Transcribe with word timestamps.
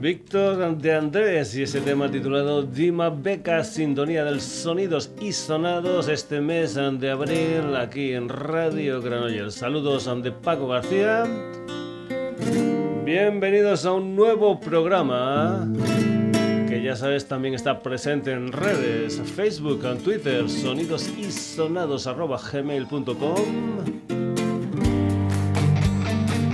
Víctor 0.00 0.78
de 0.78 0.94
Andrés 0.94 1.54
y 1.56 1.62
ese 1.62 1.80
tema 1.80 2.10
titulado 2.10 2.62
Dima 2.62 3.10
Beca, 3.10 3.62
sintonía 3.64 4.24
del 4.24 4.40
sonidos 4.40 5.12
y 5.20 5.32
sonados 5.32 6.08
este 6.08 6.40
mes 6.40 6.74
de 6.74 7.10
abril 7.10 7.76
aquí 7.76 8.14
en 8.14 8.28
Radio 8.28 9.00
Granollers. 9.00 9.54
Saludos 9.54 10.10
de 10.22 10.32
Paco 10.32 10.68
García. 10.68 11.24
Bienvenidos 13.04 13.84
a 13.84 13.92
un 13.92 14.16
nuevo 14.16 14.58
programa 14.58 15.68
ya 16.90 16.96
sabes 16.96 17.28
también 17.28 17.54
está 17.54 17.84
presente 17.84 18.32
en 18.32 18.50
redes, 18.50 19.22
Facebook, 19.36 19.86
Twitter, 20.02 20.50
sonidos 20.50 21.08
y 21.16 21.30
sonados 21.30 22.08
gmail.com 22.52 23.38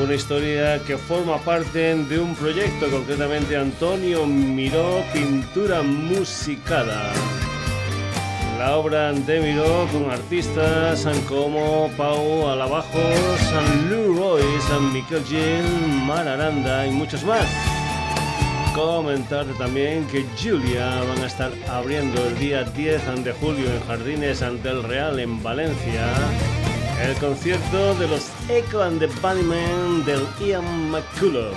una 0.00 0.14
historia 0.14 0.82
que 0.84 0.96
forma 0.96 1.38
parte 1.38 1.94
de 1.94 2.18
un 2.18 2.34
proyecto, 2.34 2.90
concretamente 2.90 3.56
Antonio 3.56 4.26
Miró 4.26 5.02
Pintura 5.12 5.82
Musicada. 5.82 7.12
La 8.58 8.76
obra 8.76 9.12
de 9.12 9.40
Miró 9.40 9.86
con 9.92 10.10
artistas 10.10 11.06
como 11.28 11.90
Pau 11.96 12.48
Alabajo, 12.48 13.00
San 13.50 13.90
Lou 13.90 14.14
Roy, 14.14 14.42
San 14.68 14.92
Miquel 14.92 15.24
Gil, 15.24 15.88
Mar 16.06 16.26
Aranda 16.26 16.86
y 16.86 16.90
muchos 16.90 17.22
más. 17.24 17.81
Comentarte 18.74 19.52
también 19.54 20.06
que 20.06 20.24
Julia 20.42 21.02
van 21.04 21.22
a 21.22 21.26
estar 21.26 21.52
abriendo 21.68 22.26
el 22.26 22.38
día 22.38 22.64
10 22.64 23.24
de 23.24 23.32
julio 23.32 23.70
en 23.70 23.80
Jardines 23.86 24.40
ante 24.40 24.70
el 24.70 24.82
Real 24.82 25.20
en 25.20 25.42
Valencia 25.42 26.10
el 27.02 27.14
concierto 27.16 27.94
de 27.96 28.08
los 28.08 28.30
Echo 28.48 28.82
and 28.82 29.00
the 29.00 29.06
Bunnymen 29.20 30.04
del 30.04 30.20
Ian 30.40 30.90
McCulloch. 30.90 31.54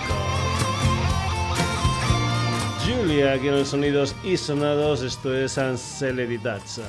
Julia, 2.86 3.34
aquí 3.34 3.48
en 3.48 3.60
los 3.60 3.70
sonidos 3.70 4.16
y 4.24 4.36
sonados, 4.38 5.02
esto 5.02 5.36
es 5.36 5.58
Anceleritatza. 5.58 6.84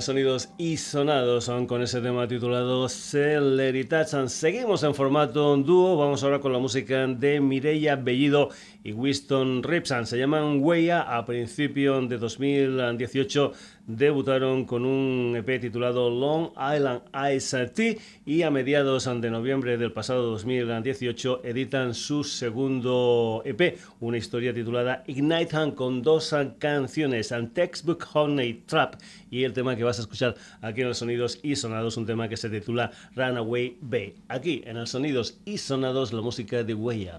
Sonidos 0.00 0.48
y 0.58 0.76
sonados 0.76 1.44
son 1.44 1.66
con 1.66 1.82
ese 1.82 2.00
tema 2.00 2.26
titulado 2.26 2.88
Celeritachan. 2.88 4.28
Seguimos 4.28 4.82
en 4.82 4.94
formato 4.94 5.56
dúo, 5.56 5.96
vamos 5.96 6.22
ahora 6.24 6.40
con 6.40 6.52
la 6.52 6.58
música 6.58 7.06
de 7.06 7.40
Mireia 7.40 7.96
Bellido 7.96 8.50
y 8.84 8.92
Winston 8.92 9.62
Ripsan. 9.62 10.06
Se 10.06 10.18
llaman 10.18 10.62
Huella 10.62 11.00
a 11.02 11.24
principios 11.24 12.08
de 12.08 12.18
2018 12.18 13.52
debutaron 13.86 14.64
con 14.64 14.84
un 14.84 15.36
EP 15.36 15.60
titulado 15.60 16.08
Long 16.08 16.50
Island 16.52 17.02
Ice 17.34 17.98
y 18.24 18.42
a 18.42 18.50
mediados 18.50 19.04
de 19.04 19.30
noviembre 19.30 19.76
del 19.76 19.92
pasado 19.92 20.22
2018 20.30 21.42
editan 21.44 21.94
su 21.94 22.24
segundo 22.24 23.42
EP, 23.44 23.78
una 24.00 24.16
historia 24.16 24.54
titulada 24.54 25.04
Ignite 25.06 25.56
Hand 25.56 25.74
con 25.74 26.02
dos 26.02 26.34
canciones, 26.58 27.32
and 27.32 27.52
Textbook 27.52 28.06
Honey 28.12 28.62
Trap 28.66 28.96
y 29.30 29.44
el 29.44 29.52
tema 29.52 29.76
que 29.76 29.84
vas 29.84 29.98
a 29.98 30.02
escuchar 30.02 30.34
aquí 30.62 30.80
en 30.80 30.88
los 30.88 30.98
sonidos 30.98 31.38
y 31.42 31.56
sonados, 31.56 31.96
un 31.96 32.06
tema 32.06 32.28
que 32.28 32.36
se 32.36 32.48
titula 32.48 32.90
Runaway 33.14 33.76
Bay. 33.80 34.14
Aquí 34.28 34.62
en 34.64 34.76
los 34.76 34.90
sonidos 34.90 35.38
y 35.44 35.58
sonados 35.58 36.12
la 36.12 36.22
música 36.22 36.62
de 36.62 36.74
Huella. 36.74 37.18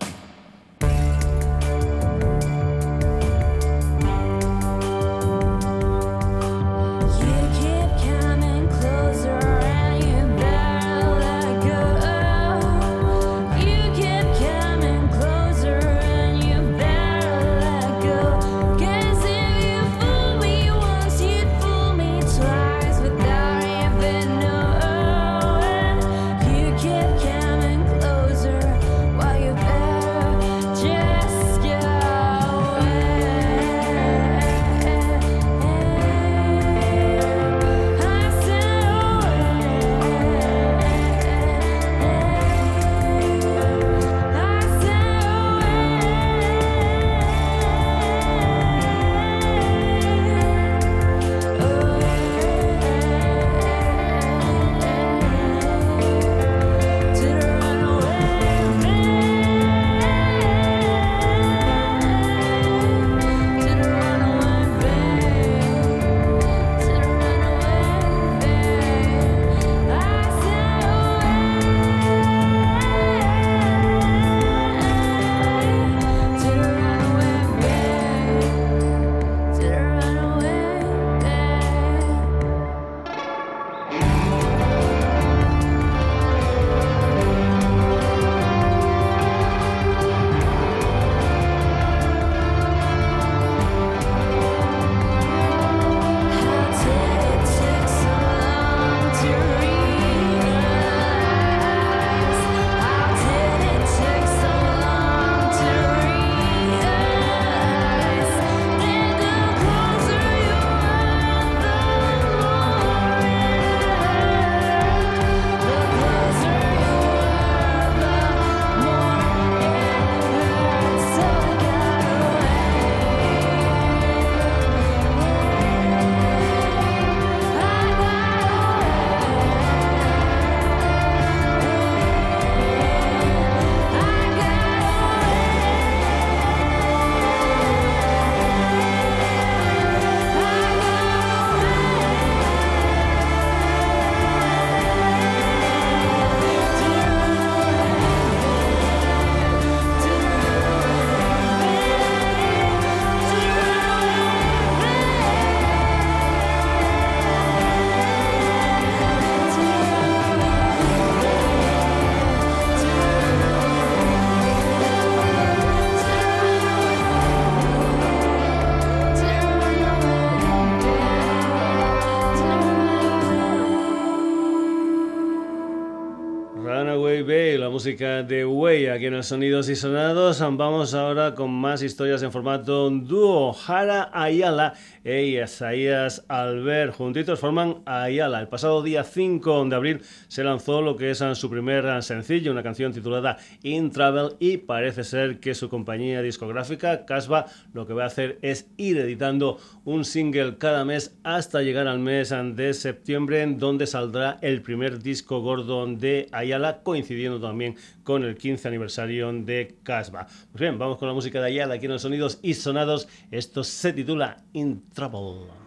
Música 177.86 178.24
de 178.24 178.44
Way 178.44 178.88
aquí 178.88 179.06
en 179.06 179.14
los 179.14 179.28
Sonidos 179.28 179.70
y 179.70 179.76
Sonados. 179.76 180.40
Vamos 180.40 180.96
ahora 180.96 181.36
con 181.36 181.52
más 181.52 181.84
historias 181.84 182.24
en 182.24 182.32
formato 182.32 182.90
dúo. 182.90 183.54
Jara 183.54 184.10
Ayala 184.12 184.74
e 185.04 185.40
Isaías 185.40 186.26
Albert 186.28 186.96
juntitos 186.96 187.40
forman 187.40 187.84
Ayala. 187.86 188.42
El 188.42 188.48
pasado 188.48 188.82
día 188.82 189.04
5 189.04 189.66
de 189.66 189.76
abril 189.76 190.02
se 190.28 190.44
lanzó 190.44 190.82
lo 190.82 190.96
que 190.96 191.12
es 191.12 191.24
su 191.34 191.48
primer 191.48 192.02
sencillo, 192.02 192.52
una 192.52 192.64
canción 192.64 192.92
titulada 192.92 193.38
In 193.62 193.92
Travel 193.92 194.36
y 194.40 194.58
parece 194.58 195.04
ser 195.04 195.40
que 195.40 195.54
su 195.54 195.70
compañía 195.70 196.24
discográfica, 196.24 197.06
Casba, 197.06 197.46
lo 197.72 197.86
que 197.86 197.94
va 197.94 198.06
a 198.06 198.08
hacer 198.08 198.40
es 198.42 198.68
ir 198.78 198.98
editando 198.98 199.60
un 199.84 200.06
single 200.06 200.58
cada 200.58 200.86
mes 200.86 201.16
hasta 201.24 201.62
llegar 201.62 201.88
al 201.88 202.00
mes 202.00 202.34
de 202.56 202.74
septiembre 202.74 203.46
donde 203.46 203.86
saldrá 203.86 204.40
el 204.42 204.64
primer 204.64 205.04
disco 205.04 205.42
gordo 205.42 205.86
de 205.86 206.28
Ayala 206.32 206.82
coincidiendo 206.82 207.40
también 207.40 207.75
con 208.04 208.24
el 208.24 208.38
15 208.38 208.68
aniversario 208.68 209.32
de 209.34 209.78
Casba. 209.84 210.28
Pues 210.52 210.62
bien, 210.62 210.78
vamos 210.78 210.98
con 210.98 211.08
la 211.08 211.14
música 211.14 211.40
de 211.40 211.48
Ayala 211.48 211.76
aquí 211.76 211.86
en 211.86 211.94
los 211.94 212.02
sonidos 212.02 212.40
y 212.42 212.54
sonados. 212.54 213.08
Esto 213.32 213.64
se 213.64 213.94
titula 213.94 214.44
In 214.54 214.84
Trouble. 214.94 215.65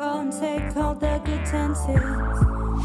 Go 0.00 0.20
and 0.20 0.32
take 0.32 0.74
all 0.78 0.94
the 0.94 1.20
good 1.26 1.44
chances. 1.44 1.86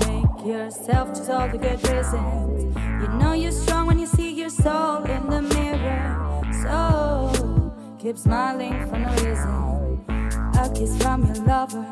Make 0.05 0.45
yourself 0.45 1.15
just 1.15 1.29
all 1.29 1.47
the 1.47 1.57
good 1.57 1.81
reasons. 1.87 2.75
You 3.01 3.07
know 3.17 3.31
you're 3.31 3.53
strong 3.53 3.87
when 3.87 3.97
you 3.99 4.05
see 4.05 4.31
your 4.31 4.49
soul 4.49 5.01
in 5.05 5.29
the 5.29 5.41
mirror. 5.41 6.41
So 6.61 7.71
keep 7.97 8.17
smiling 8.17 8.85
for 8.89 8.99
no 8.99 9.11
reason. 9.23 10.03
A 10.59 10.69
kiss 10.75 11.01
from 11.01 11.25
your 11.25 11.41
lover 11.45 11.87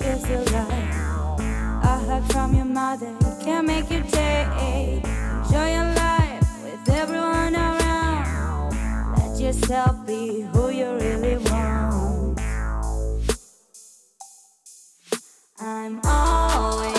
is 0.00 0.22
a 0.30 0.44
lie. 0.52 1.80
A 1.82 1.98
hug 2.06 2.22
from 2.30 2.54
your 2.54 2.64
mother 2.64 3.12
can 3.42 3.66
make 3.66 3.90
your 3.90 4.02
day. 4.02 5.02
Enjoy 5.42 5.72
your 5.72 5.92
life 6.04 6.62
with 6.62 6.88
everyone 6.94 7.56
around. 7.56 8.76
Let 9.16 9.40
yourself 9.40 10.06
be 10.06 10.42
who 10.42 10.70
you 10.70 10.92
really 10.94 11.36
want. 11.38 11.47
I'm 15.68 16.00
always 16.02 16.97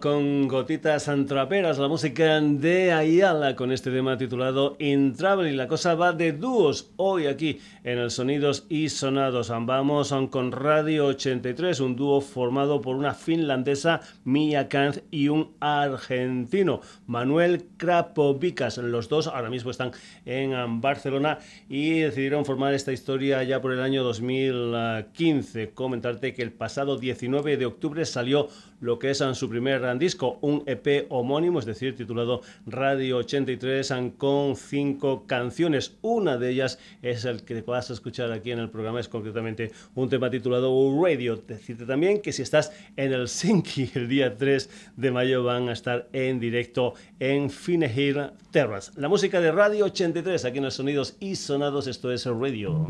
Con 0.00 0.46
gotitas 0.46 1.08
antraperas, 1.08 1.76
la 1.76 1.88
música 1.88 2.40
de 2.40 2.92
Ayala 2.92 3.56
con 3.56 3.72
este 3.72 3.90
tema 3.90 4.16
titulado 4.16 4.76
In 4.78 5.14
Travel 5.14 5.52
y 5.52 5.56
la 5.56 5.66
cosa 5.66 5.96
va 5.96 6.12
de 6.12 6.30
dúos 6.30 6.92
hoy 6.94 7.26
aquí 7.26 7.58
en 7.82 7.98
el 7.98 8.12
Sonidos 8.12 8.66
y 8.68 8.88
Sonados. 8.88 9.48
Vamos 9.48 10.14
con 10.30 10.52
Radio 10.52 11.06
83, 11.06 11.80
un 11.80 11.96
dúo 11.96 12.20
formado 12.20 12.80
por 12.80 12.94
una 12.94 13.14
finlandesa, 13.14 14.02
Mia 14.22 14.68
Kant, 14.68 14.98
y 15.10 15.26
un 15.26 15.56
argentino, 15.58 16.80
Manuel 17.08 17.64
Krapovicas. 17.78 18.78
Los 18.78 19.08
dos 19.08 19.26
ahora 19.26 19.50
mismo 19.50 19.72
están 19.72 19.90
en 20.24 20.80
Barcelona 20.80 21.40
y 21.68 21.98
decidieron 21.98 22.44
formar 22.44 22.74
esta 22.74 22.92
historia 22.92 23.42
ya 23.42 23.60
por 23.60 23.72
el 23.72 23.80
año 23.80 24.04
2015. 24.04 25.70
Comentarte 25.70 26.32
que 26.32 26.42
el 26.42 26.52
pasado 26.52 26.96
19 26.96 27.56
de 27.56 27.66
octubre 27.66 28.04
salió 28.04 28.48
lo 28.78 28.98
que 28.98 29.10
es 29.10 29.22
su 29.34 29.48
primer 29.48 29.98
disco, 29.98 30.38
un 30.40 30.62
EP 30.66 31.06
homónimo, 31.10 31.58
es 31.58 31.64
decir, 31.64 31.94
titulado 31.96 32.42
Radio 32.66 33.18
83, 33.18 33.92
con 34.16 34.56
cinco 34.56 35.26
canciones. 35.26 35.96
Una 36.02 36.36
de 36.36 36.50
ellas 36.50 36.78
es 37.02 37.24
el 37.24 37.42
que 37.42 37.60
vas 37.62 37.90
a 37.90 37.92
escuchar 37.92 38.32
aquí 38.32 38.50
en 38.50 38.58
el 38.58 38.70
programa, 38.70 39.00
es 39.00 39.08
concretamente 39.08 39.72
un 39.94 40.08
tema 40.08 40.30
titulado 40.30 40.72
Radio. 41.02 41.36
Decirte 41.36 41.86
también 41.86 42.20
que 42.20 42.32
si 42.32 42.42
estás 42.42 42.72
en 42.96 43.12
el 43.12 43.28
Sinki 43.28 43.90
el 43.94 44.08
día 44.08 44.36
3 44.36 44.92
de 44.96 45.10
mayo 45.10 45.44
van 45.44 45.68
a 45.68 45.72
estar 45.72 46.08
en 46.12 46.40
directo 46.40 46.94
en 47.18 47.50
Finehill 47.50 48.30
Terrace. 48.50 48.92
La 48.96 49.08
música 49.08 49.40
de 49.40 49.52
Radio 49.52 49.86
83 49.86 50.44
aquí 50.44 50.58
en 50.58 50.64
los 50.64 50.74
sonidos 50.74 51.16
y 51.20 51.36
sonados, 51.36 51.86
esto 51.86 52.12
es 52.12 52.26
Radio. 52.26 52.86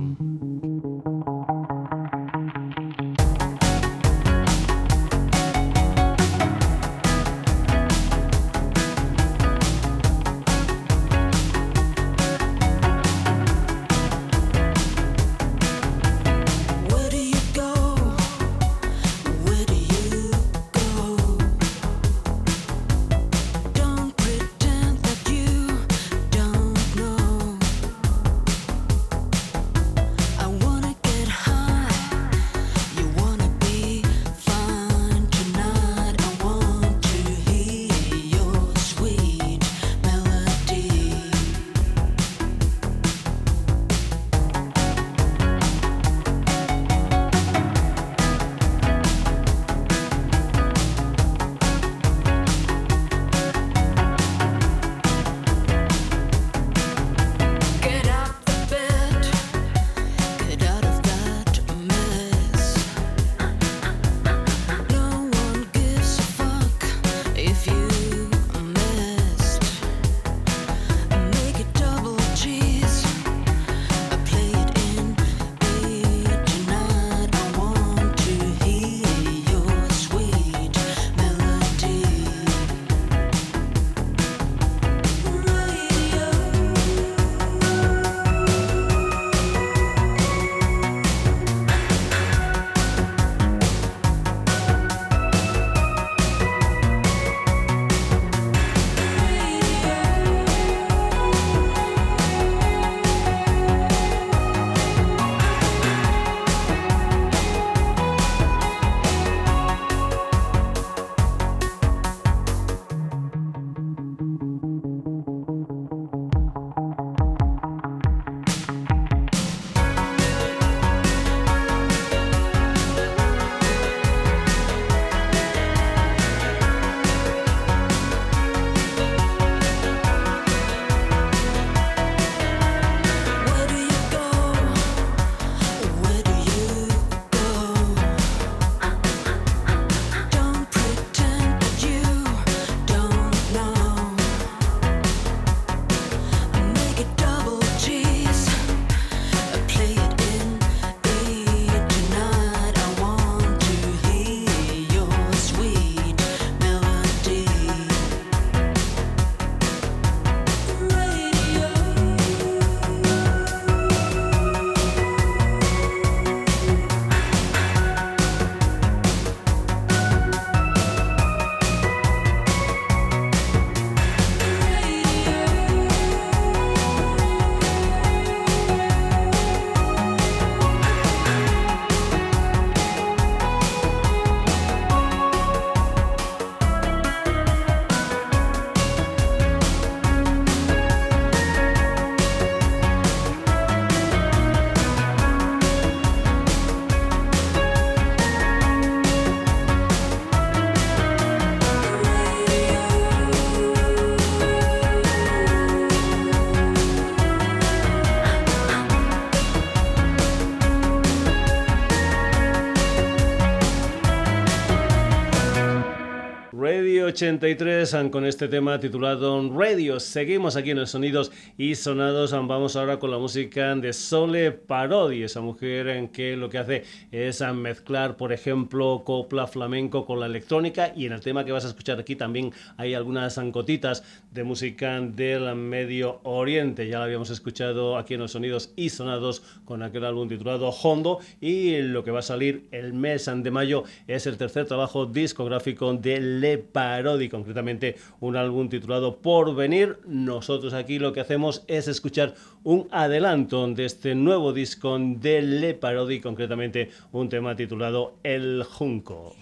83 217.22 217.96
con 218.10 218.26
este 218.26 218.48
tema 218.48 218.80
titulado 218.80 219.48
Radio. 219.56 220.00
Seguimos 220.00 220.56
aquí 220.56 220.72
en 220.72 220.78
el 220.78 220.88
Sonidos 220.88 221.30
y 221.56 221.76
Sonados. 221.76 222.32
Vamos 222.32 222.74
ahora 222.74 222.98
con 222.98 223.12
la 223.12 223.18
música 223.18 223.76
de 223.76 223.92
Sole 223.92 224.50
Parodi, 224.50 225.22
esa 225.22 225.40
mujer 225.40 225.86
en 225.86 226.08
que 226.08 226.36
lo 226.36 226.50
que 226.50 226.58
hace 226.58 226.82
es 227.12 227.40
mezclar, 227.54 228.16
por 228.16 228.32
ejemplo, 228.32 229.02
copla 229.04 229.46
flamenco 229.46 230.04
con 230.04 230.18
la 230.18 230.26
electrónica. 230.26 230.92
Y 230.96 231.06
en 231.06 231.12
el 231.12 231.20
tema 231.20 231.44
que 231.44 231.52
vas 231.52 231.64
a 231.64 231.68
escuchar 231.68 232.00
aquí 232.00 232.16
también 232.16 232.52
hay 232.76 232.94
algunas 232.94 233.38
ancotitas 233.38 234.02
de 234.32 234.42
música 234.42 235.00
del 235.00 235.54
Medio 235.54 236.18
Oriente. 236.24 236.88
Ya 236.88 236.98
la 236.98 237.04
habíamos 237.04 237.30
escuchado 237.30 237.98
aquí 237.98 238.14
en 238.14 238.20
los 238.20 238.32
Sonidos 238.32 238.72
y 238.74 238.88
Sonados 238.88 239.44
con 239.64 239.84
aquel 239.84 240.04
álbum 240.06 240.28
titulado 240.28 240.70
Hondo. 240.70 241.20
Y 241.40 241.82
lo 241.82 242.02
que 242.02 242.10
va 242.10 242.18
a 242.18 242.22
salir 242.22 242.66
el 242.72 242.94
mes 242.94 243.30
de 243.32 243.50
mayo 243.52 243.84
es 244.08 244.26
el 244.26 244.38
tercer 244.38 244.66
trabajo 244.66 245.06
discográfico 245.06 245.94
de 245.94 246.20
Le 246.20 246.58
Parodi, 246.58 247.11
concretamente 247.28 247.96
un 248.20 248.36
álbum 248.36 248.68
titulado 248.68 249.18
Por 249.18 249.54
Venir. 249.54 249.98
Nosotros 250.06 250.72
aquí 250.74 250.98
lo 250.98 251.12
que 251.12 251.20
hacemos 251.20 251.64
es 251.68 251.88
escuchar 251.88 252.34
un 252.64 252.88
adelanto 252.90 253.66
de 253.68 253.84
este 253.84 254.14
nuevo 254.14 254.52
disco 254.52 254.98
de 254.98 255.42
Le 255.42 255.74
Parodi, 255.74 256.20
concretamente 256.20 256.90
un 257.12 257.28
tema 257.28 257.54
titulado 257.56 258.14
El 258.22 258.64
Junco. 258.64 259.34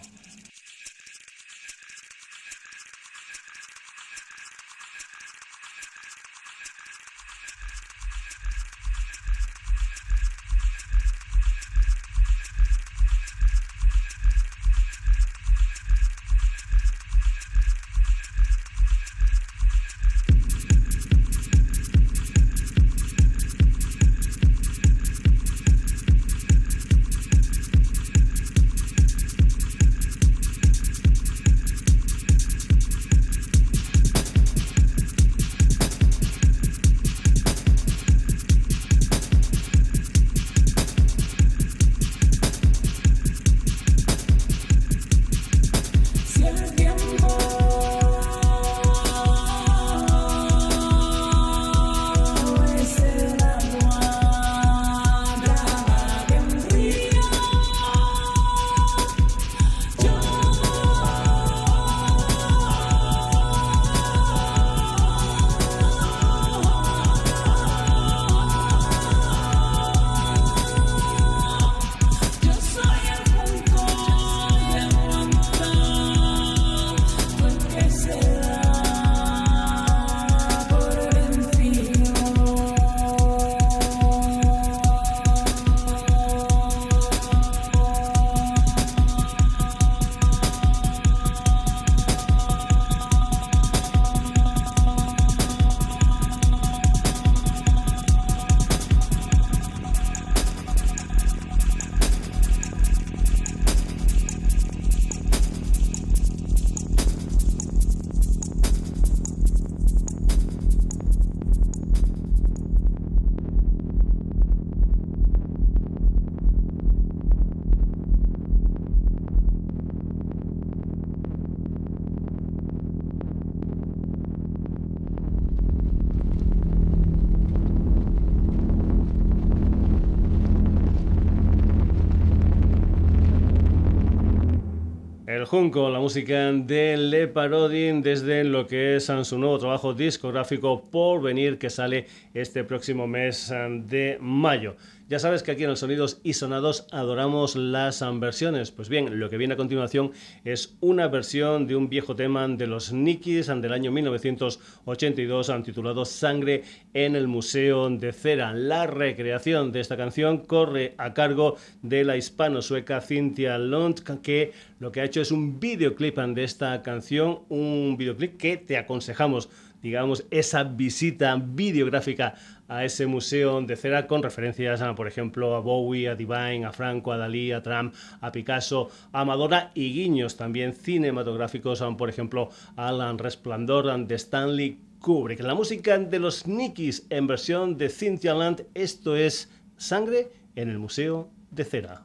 Junco, 135.50 135.90
la 135.90 135.98
música 135.98 136.52
de 136.52 136.96
Le 136.96 137.26
Parodin 137.26 138.02
desde 138.02 138.44
lo 138.44 138.68
que 138.68 138.94
es 138.94 139.10
su 139.24 139.36
nuevo 139.36 139.58
trabajo 139.58 139.92
discográfico 139.92 140.84
Por 140.92 141.20
Venir 141.22 141.58
que 141.58 141.70
sale 141.70 142.06
este 142.32 142.62
próximo 142.62 143.08
mes 143.08 143.52
de 143.88 144.16
mayo. 144.20 144.76
Ya 145.10 145.18
sabes 145.18 145.42
que 145.42 145.50
aquí 145.50 145.64
en 145.64 145.70
los 145.70 145.80
Sonidos 145.80 146.20
y 146.22 146.34
Sonados 146.34 146.86
adoramos 146.92 147.56
las 147.56 148.00
versiones. 148.20 148.70
Pues 148.70 148.88
bien, 148.88 149.18
lo 149.18 149.28
que 149.28 149.38
viene 149.38 149.54
a 149.54 149.56
continuación 149.56 150.12
es 150.44 150.76
una 150.78 151.08
versión 151.08 151.66
de 151.66 151.74
un 151.74 151.88
viejo 151.88 152.14
tema 152.14 152.46
de 152.46 152.68
los 152.68 152.92
Nikis 152.92 153.48
del 153.48 153.72
año 153.72 153.90
1982 153.90 155.52
titulado 155.64 156.04
Sangre 156.04 156.62
en 156.94 157.16
el 157.16 157.26
Museo 157.26 157.90
de 157.90 158.12
Cera. 158.12 158.54
La 158.54 158.86
recreación 158.86 159.72
de 159.72 159.80
esta 159.80 159.96
canción 159.96 160.38
corre 160.38 160.94
a 160.96 161.12
cargo 161.12 161.56
de 161.82 162.04
la 162.04 162.16
hispano-sueca 162.16 163.00
Cynthia 163.00 163.58
Lund, 163.58 164.04
que 164.22 164.52
lo 164.78 164.92
que 164.92 165.00
ha 165.00 165.04
hecho 165.06 165.22
es 165.22 165.32
un 165.32 165.58
videoclip 165.58 166.18
de 166.18 166.44
esta 166.44 166.80
canción, 166.82 167.40
un 167.48 167.96
videoclip 167.98 168.36
que 168.36 168.58
te 168.58 168.78
aconsejamos 168.78 169.48
digamos, 169.82 170.24
esa 170.30 170.64
visita 170.64 171.36
videográfica 171.36 172.34
a 172.68 172.84
ese 172.84 173.06
museo 173.06 173.60
de 173.62 173.74
cera 173.76 174.06
con 174.06 174.22
referencias, 174.22 174.80
a, 174.80 174.94
por 174.94 175.08
ejemplo, 175.08 175.56
a 175.56 175.60
Bowie, 175.60 176.08
a 176.08 176.14
Divine, 176.14 176.64
a 176.64 176.72
Franco, 176.72 177.12
a 177.12 177.16
Dalí, 177.16 177.50
a 177.50 177.62
Trump, 177.62 177.94
a 178.20 178.30
Picasso, 178.30 178.90
a 179.12 179.24
Madonna 179.24 179.72
y 179.74 179.92
guiños 179.92 180.36
también 180.36 180.72
cinematográficos, 180.72 181.82
por 181.98 182.08
ejemplo, 182.08 182.50
a 182.76 182.88
Alan 182.88 183.18
Resplandor 183.18 184.06
de 184.06 184.14
Stanley 184.14 184.78
Kubrick. 185.00 185.40
La 185.40 185.54
música 185.54 185.98
de 185.98 186.18
los 186.18 186.46
Nikis 186.46 187.06
en 187.10 187.26
versión 187.26 187.76
de 187.76 187.88
Cynthia 187.88 188.34
Land, 188.34 188.66
esto 188.74 189.16
es 189.16 189.50
Sangre 189.76 190.28
en 190.54 190.68
el 190.68 190.78
Museo 190.78 191.28
de 191.50 191.64
Cera. 191.64 192.04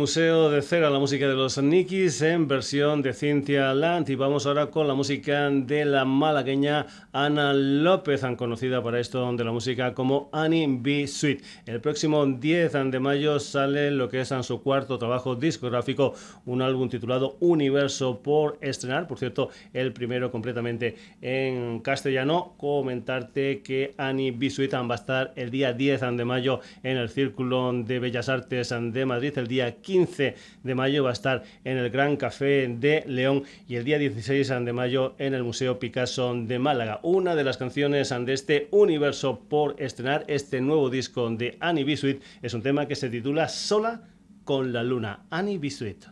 Museo 0.00 0.48
de 0.48 0.62
Cera, 0.62 0.88
la 0.88 0.98
música 0.98 1.28
de 1.28 1.34
Nikis 1.62 2.20
en 2.22 2.46
versión 2.46 3.02
de 3.02 3.14
Cynthia 3.14 3.72
Land. 3.72 4.10
Y 4.10 4.14
vamos 4.14 4.46
ahora 4.46 4.66
con 4.66 4.86
la 4.86 4.94
música 4.94 5.48
de 5.50 5.84
la 5.84 6.04
malagueña 6.04 6.86
Ana 7.12 7.52
López, 7.54 8.22
conocida 8.36 8.82
para 8.82 9.00
esto 9.00 9.32
de 9.32 9.44
la 9.44 9.50
música 9.50 9.94
como 9.94 10.28
Annie 10.32 10.66
B. 10.80 11.06
Sweet. 11.06 11.42
El 11.66 11.80
próximo 11.80 12.24
10 12.26 12.72
de 12.90 13.00
mayo 13.00 13.40
sale 13.40 13.90
lo 13.90 14.08
que 14.08 14.20
es 14.20 14.30
en 14.30 14.42
su 14.42 14.62
cuarto 14.62 14.98
trabajo 14.98 15.34
discográfico, 15.34 16.14
un 16.46 16.62
álbum 16.62 16.88
titulado 16.88 17.36
Universo 17.40 18.20
por 18.22 18.58
estrenar. 18.60 19.06
Por 19.08 19.18
cierto, 19.18 19.48
el 19.72 19.92
primero 19.92 20.30
completamente 20.30 20.96
en 21.22 21.80
castellano. 21.80 22.54
Comentarte 22.58 23.62
que 23.62 23.94
Annie 23.96 24.30
B. 24.30 24.50
Sweet 24.50 24.74
va 24.74 24.92
a 24.92 24.94
estar 24.94 25.32
el 25.36 25.50
día 25.50 25.72
10 25.72 26.00
de 26.00 26.24
mayo 26.24 26.60
en 26.82 26.98
el 26.98 27.08
Círculo 27.08 27.72
de 27.72 27.98
Bellas 27.98 28.28
Artes 28.28 28.68
de 28.68 29.06
Madrid 29.06 29.32
el 29.36 29.46
día 29.46 29.80
15 29.80 30.34
de 30.62 30.74
mayo 30.74 31.04
va 31.04 31.10
a 31.10 31.12
estar 31.12 31.39
en 31.64 31.76
el 31.76 31.90
Gran 31.90 32.16
Café 32.16 32.68
de 32.68 33.04
León 33.06 33.44
y 33.68 33.76
el 33.76 33.84
día 33.84 33.98
16 33.98 34.48
de 34.48 34.72
mayo 34.72 35.14
en 35.18 35.34
el 35.34 35.42
Museo 35.42 35.78
Picasso 35.78 36.34
de 36.34 36.58
Málaga. 36.58 37.00
Una 37.02 37.34
de 37.34 37.44
las 37.44 37.56
canciones 37.56 38.10
de 38.10 38.32
este 38.32 38.68
universo 38.70 39.40
por 39.48 39.76
estrenar, 39.78 40.24
este 40.28 40.60
nuevo 40.60 40.90
disco 40.90 41.28
de 41.30 41.56
Annie 41.60 41.84
Bisuit, 41.84 42.22
es 42.42 42.54
un 42.54 42.62
tema 42.62 42.86
que 42.86 42.96
se 42.96 43.10
titula 43.10 43.48
Sola 43.48 44.02
con 44.44 44.72
la 44.72 44.82
Luna. 44.82 45.26
Annie 45.30 45.58
Bisuit. 45.58 46.04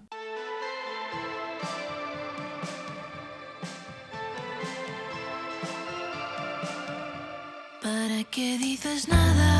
¿Para 7.82 8.24
qué 8.30 8.58
dices 8.58 9.08
nada? 9.08 9.57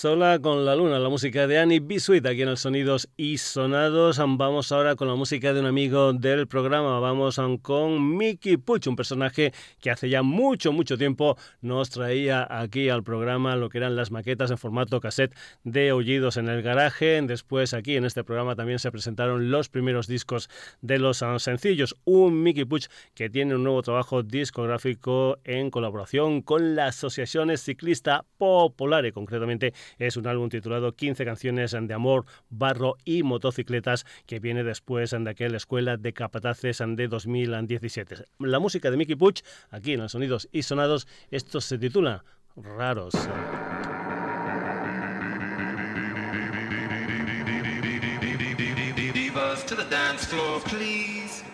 Sola 0.00 0.38
con 0.38 0.64
la 0.64 0.74
luna, 0.76 0.98
la 0.98 1.10
música 1.10 1.46
de 1.46 1.58
Annie 1.58 1.78
Bisuit 1.78 2.24
aquí 2.24 2.40
en 2.40 2.48
el 2.48 2.56
Sonidos 2.56 3.10
y 3.18 3.36
Sonados. 3.36 4.16
Vamos 4.16 4.72
ahora 4.72 4.96
con 4.96 5.08
la 5.08 5.14
música 5.14 5.52
de 5.52 5.60
un 5.60 5.66
amigo 5.66 6.14
del 6.14 6.48
programa. 6.48 6.98
Vamos 7.00 7.38
con 7.60 8.16
Mickey 8.16 8.56
Puch, 8.56 8.86
un 8.86 8.96
personaje 8.96 9.52
que 9.78 9.90
hace 9.90 10.08
ya 10.08 10.22
mucho, 10.22 10.72
mucho 10.72 10.96
tiempo 10.96 11.36
nos 11.60 11.90
traía 11.90 12.46
aquí 12.48 12.88
al 12.88 13.02
programa 13.02 13.56
lo 13.56 13.68
que 13.68 13.76
eran 13.76 13.94
las 13.94 14.10
maquetas 14.10 14.50
en 14.50 14.56
formato 14.56 15.00
cassette 15.02 15.34
de 15.64 15.92
Oídos 15.92 16.38
en 16.38 16.48
el 16.48 16.62
Garaje. 16.62 17.20
Después 17.20 17.74
aquí 17.74 17.96
en 17.96 18.06
este 18.06 18.24
programa 18.24 18.56
también 18.56 18.78
se 18.78 18.90
presentaron 18.90 19.50
los 19.50 19.68
primeros 19.68 20.06
discos 20.06 20.48
de 20.80 20.98
los 20.98 21.22
sencillos. 21.36 21.94
Un 22.06 22.42
Mickey 22.42 22.64
Puch 22.64 22.86
que 23.12 23.28
tiene 23.28 23.54
un 23.54 23.64
nuevo 23.64 23.82
trabajo 23.82 24.22
discográfico 24.22 25.36
en 25.44 25.70
colaboración 25.70 26.40
con 26.40 26.74
la 26.74 26.86
Asociación 26.86 27.54
Ciclista 27.58 28.24
Popular, 28.38 29.04
y 29.04 29.12
concretamente 29.12 29.74
es 29.98 30.16
un 30.16 30.26
álbum 30.26 30.48
titulado 30.48 30.92
15 30.92 31.24
canciones 31.24 31.72
de 31.72 31.94
amor, 31.94 32.26
barro 32.48 32.96
y 33.04 33.22
motocicletas 33.22 34.06
que 34.26 34.40
viene 34.40 34.64
después 34.64 35.10
de 35.10 35.30
aquella 35.30 35.56
escuela 35.56 35.96
de 35.96 36.12
capataces 36.12 36.82
de 36.86 37.08
2017. 37.08 38.24
La 38.38 38.58
música 38.58 38.90
de 38.90 38.96
Mickey 38.96 39.16
Puch, 39.16 39.42
aquí 39.70 39.92
en 39.94 40.00
los 40.00 40.12
sonidos 40.12 40.48
y 40.52 40.62
sonados, 40.62 41.06
esto 41.30 41.60
se 41.60 41.78
titula 41.78 42.24
Raros. 42.56 43.14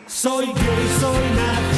Soy 0.07 0.47
gay, 0.47 0.89
soy 1.01 1.25
nazi, 1.37 1.76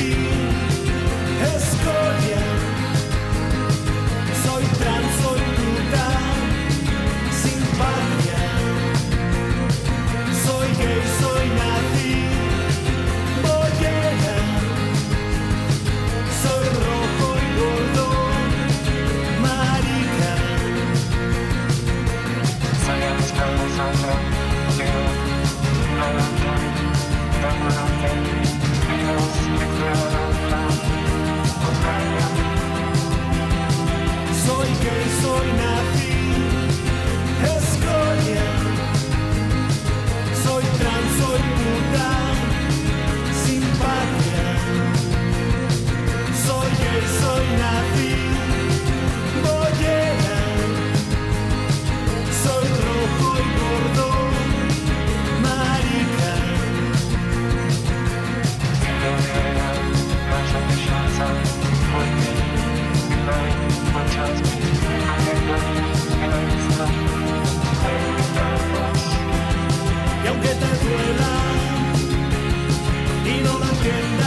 Christian 73.81 74.18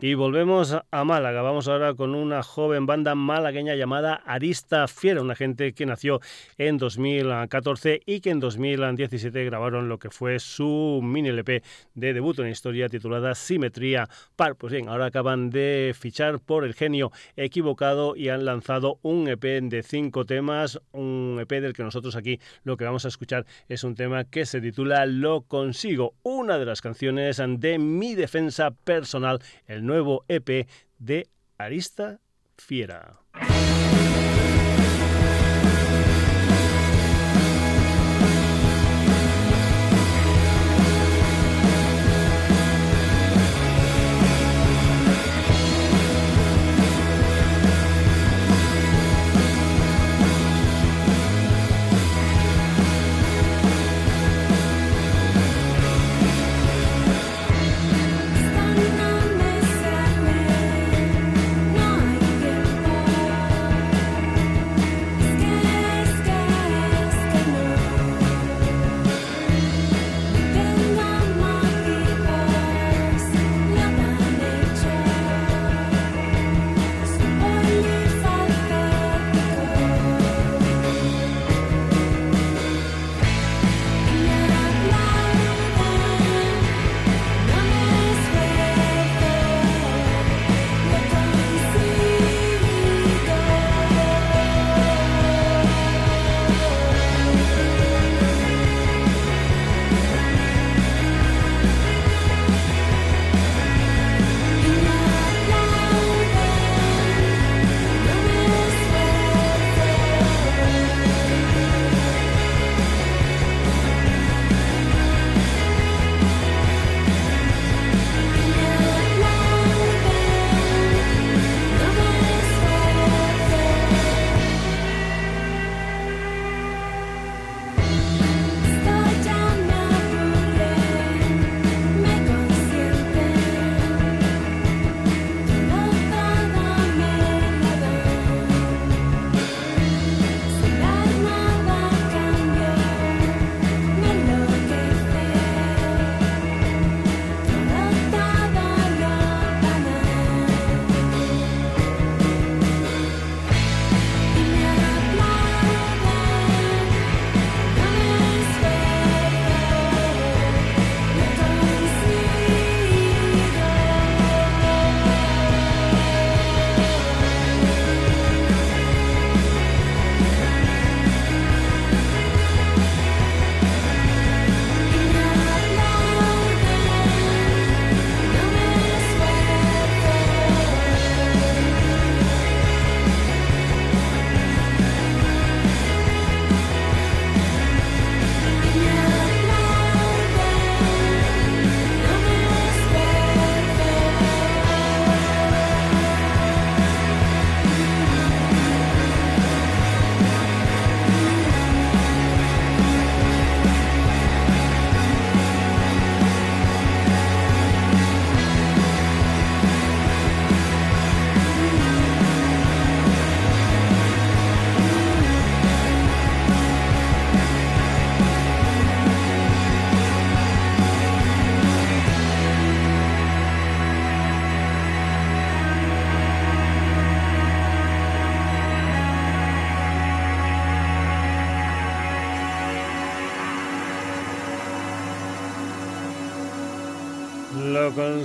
Y 0.00 0.14
volvemos 0.14 0.76
a 0.92 1.04
Málaga. 1.04 1.42
Vamos 1.42 1.66
ahora 1.66 1.92
con 1.92 2.14
una 2.14 2.44
joven 2.44 2.86
banda 2.86 3.16
malagueña 3.16 3.74
llamada 3.74 4.14
Arista 4.14 4.86
Fiera, 4.86 5.20
una 5.20 5.34
gente 5.34 5.72
que 5.72 5.86
nació 5.86 6.20
en 6.56 6.78
2014 6.78 8.02
y 8.06 8.20
que 8.20 8.30
en 8.30 8.38
2017 8.38 9.44
grabaron 9.44 9.88
lo 9.88 9.98
que 9.98 10.10
fue 10.10 10.38
su 10.38 11.00
mini 11.02 11.30
LP 11.30 11.64
de 11.96 12.12
debut 12.12 12.38
en 12.38 12.46
historia 12.46 12.88
titulada 12.88 13.34
Simetría 13.34 14.08
Par. 14.36 14.54
Pues 14.54 14.72
bien, 14.72 14.88
ahora 14.88 15.06
acaban 15.06 15.50
de 15.50 15.92
fichar 15.98 16.38
por 16.38 16.64
el 16.64 16.74
genio 16.74 17.10
equivocado 17.34 18.14
y 18.14 18.28
han 18.28 18.44
lanzado 18.44 19.00
un 19.02 19.26
EP 19.26 19.42
de 19.42 19.82
cinco 19.82 20.24
temas, 20.24 20.80
un 20.92 21.38
EP 21.40 21.60
del 21.60 21.72
que 21.72 21.82
nosotros 21.82 22.14
aquí 22.14 22.38
lo 22.62 22.76
que 22.76 22.84
vamos 22.84 23.04
a 23.04 23.08
escuchar 23.08 23.46
es 23.68 23.82
un 23.82 23.96
tema 23.96 24.22
que 24.22 24.46
se 24.46 24.60
titula 24.60 25.06
Lo 25.06 25.40
consigo, 25.40 26.14
una 26.22 26.56
de 26.56 26.66
las 26.66 26.82
canciones 26.82 27.42
de 27.44 27.80
mi 27.80 28.14
defensa 28.14 28.70
personal, 28.70 29.40
el 29.66 29.87
nuevo 29.88 30.24
EP 30.28 30.68
de 30.98 31.28
Arista 31.56 32.20
Fiera. 32.56 33.18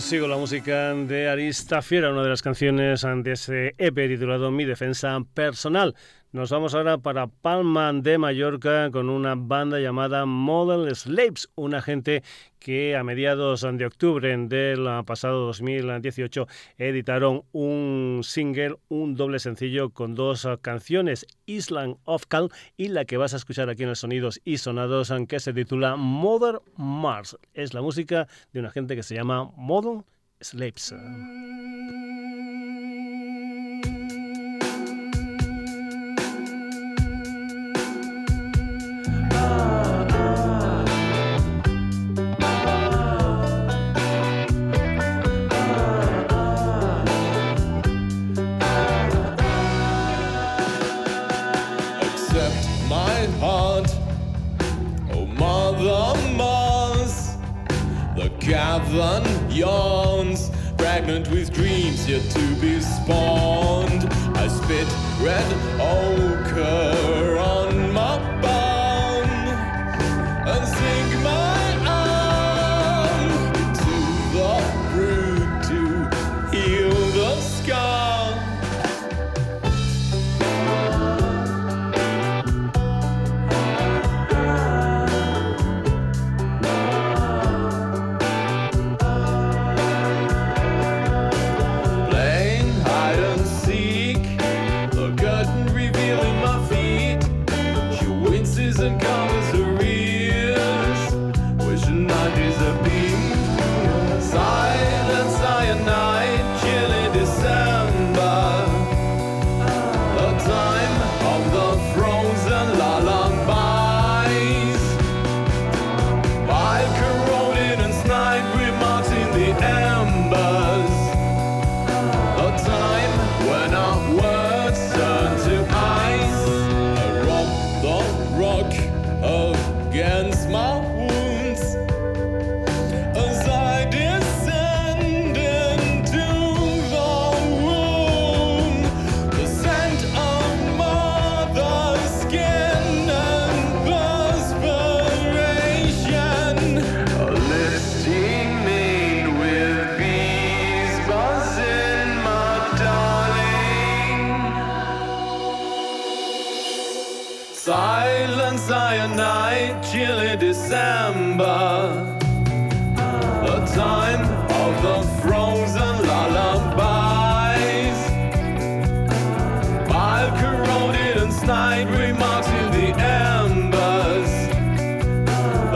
Sigo 0.03 0.27
la 0.27 0.37
música 0.37 0.93
de 0.93 1.29
Arista 1.29 1.81
Fiera, 1.81 2.11
una 2.11 2.23
de 2.23 2.29
las 2.29 2.41
canciones 2.41 3.01
de 3.01 3.31
ese 3.31 3.73
EP 3.77 3.95
titulado 3.95 4.51
Mi 4.51 4.65
Defensa 4.65 5.17
Personal. 5.33 5.95
Nos 6.33 6.51
vamos 6.51 6.75
ahora 6.75 6.97
para 6.97 7.27
Palma 7.27 7.93
de 7.93 8.17
Mallorca 8.17 8.91
con 8.91 9.09
una 9.09 9.35
banda 9.35 9.79
llamada 9.79 10.25
Model 10.25 10.93
Slaves, 10.93 11.49
una 11.55 11.81
gente 11.81 12.21
que 12.63 12.95
a 12.95 13.03
mediados 13.03 13.61
de 13.61 13.85
octubre 13.85 14.35
del 14.47 14.87
pasado 15.05 15.47
2018 15.47 16.47
editaron 16.77 17.43
un 17.51 18.21
single, 18.23 18.77
un 18.87 19.15
doble 19.15 19.39
sencillo 19.39 19.89
con 19.89 20.15
dos 20.15 20.47
canciones, 20.61 21.25
Island 21.45 21.97
of 22.05 22.25
Cal 22.27 22.49
y 22.77 22.87
la 22.87 23.03
que 23.03 23.17
vas 23.17 23.33
a 23.33 23.37
escuchar 23.37 23.69
aquí 23.69 23.83
en 23.83 23.89
los 23.89 23.99
Sonidos 23.99 24.39
y 24.45 24.57
Sonados, 24.57 25.11
que 25.27 25.41
se 25.41 25.53
titula 25.53 25.97
Mother 25.97 26.61
Mars. 26.77 27.37
Es 27.53 27.73
la 27.73 27.81
música 27.81 28.29
de 28.53 28.61
una 28.61 28.71
gente 28.71 28.95
que 28.95 29.03
se 29.03 29.15
llama 29.15 29.51
Modern 29.57 30.05
Slaves. 30.39 30.95
Ah. 30.95 31.53
with 61.33 61.51
dreams 61.51 62.07
yet 62.07 62.21
to 62.29 62.55
be 62.61 62.79
spawned. 62.79 64.03
I 64.37 64.47
spit 64.47 64.87
red 65.19 65.62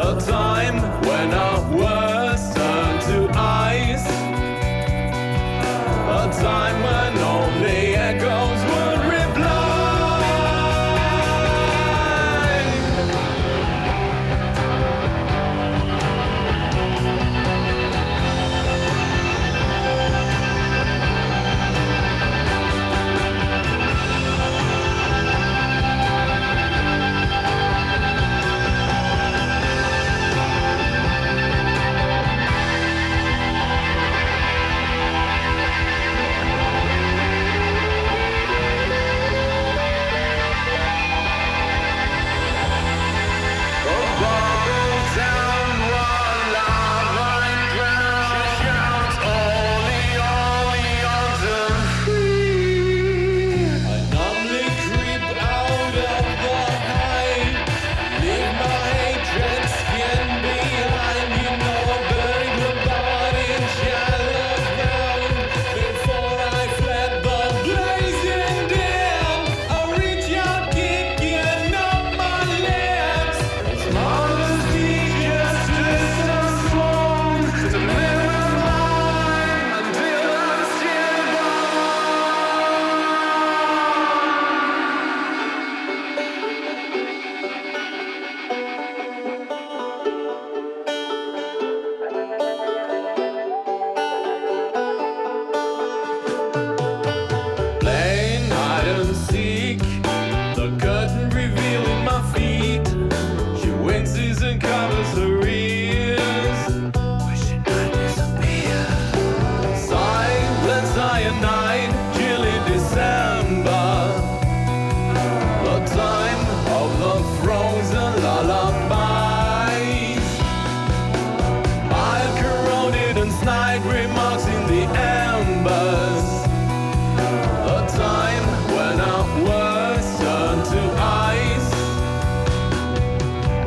a 0.07 0.21
time 0.21 0.79
when 1.05 1.33
I 1.33 1.46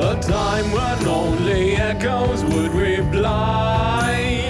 A 0.02 0.18
time 0.18 0.72
when 0.72 1.06
only 1.06 1.76
echoes 1.76 2.42
would 2.44 2.72
reply. 2.72 4.49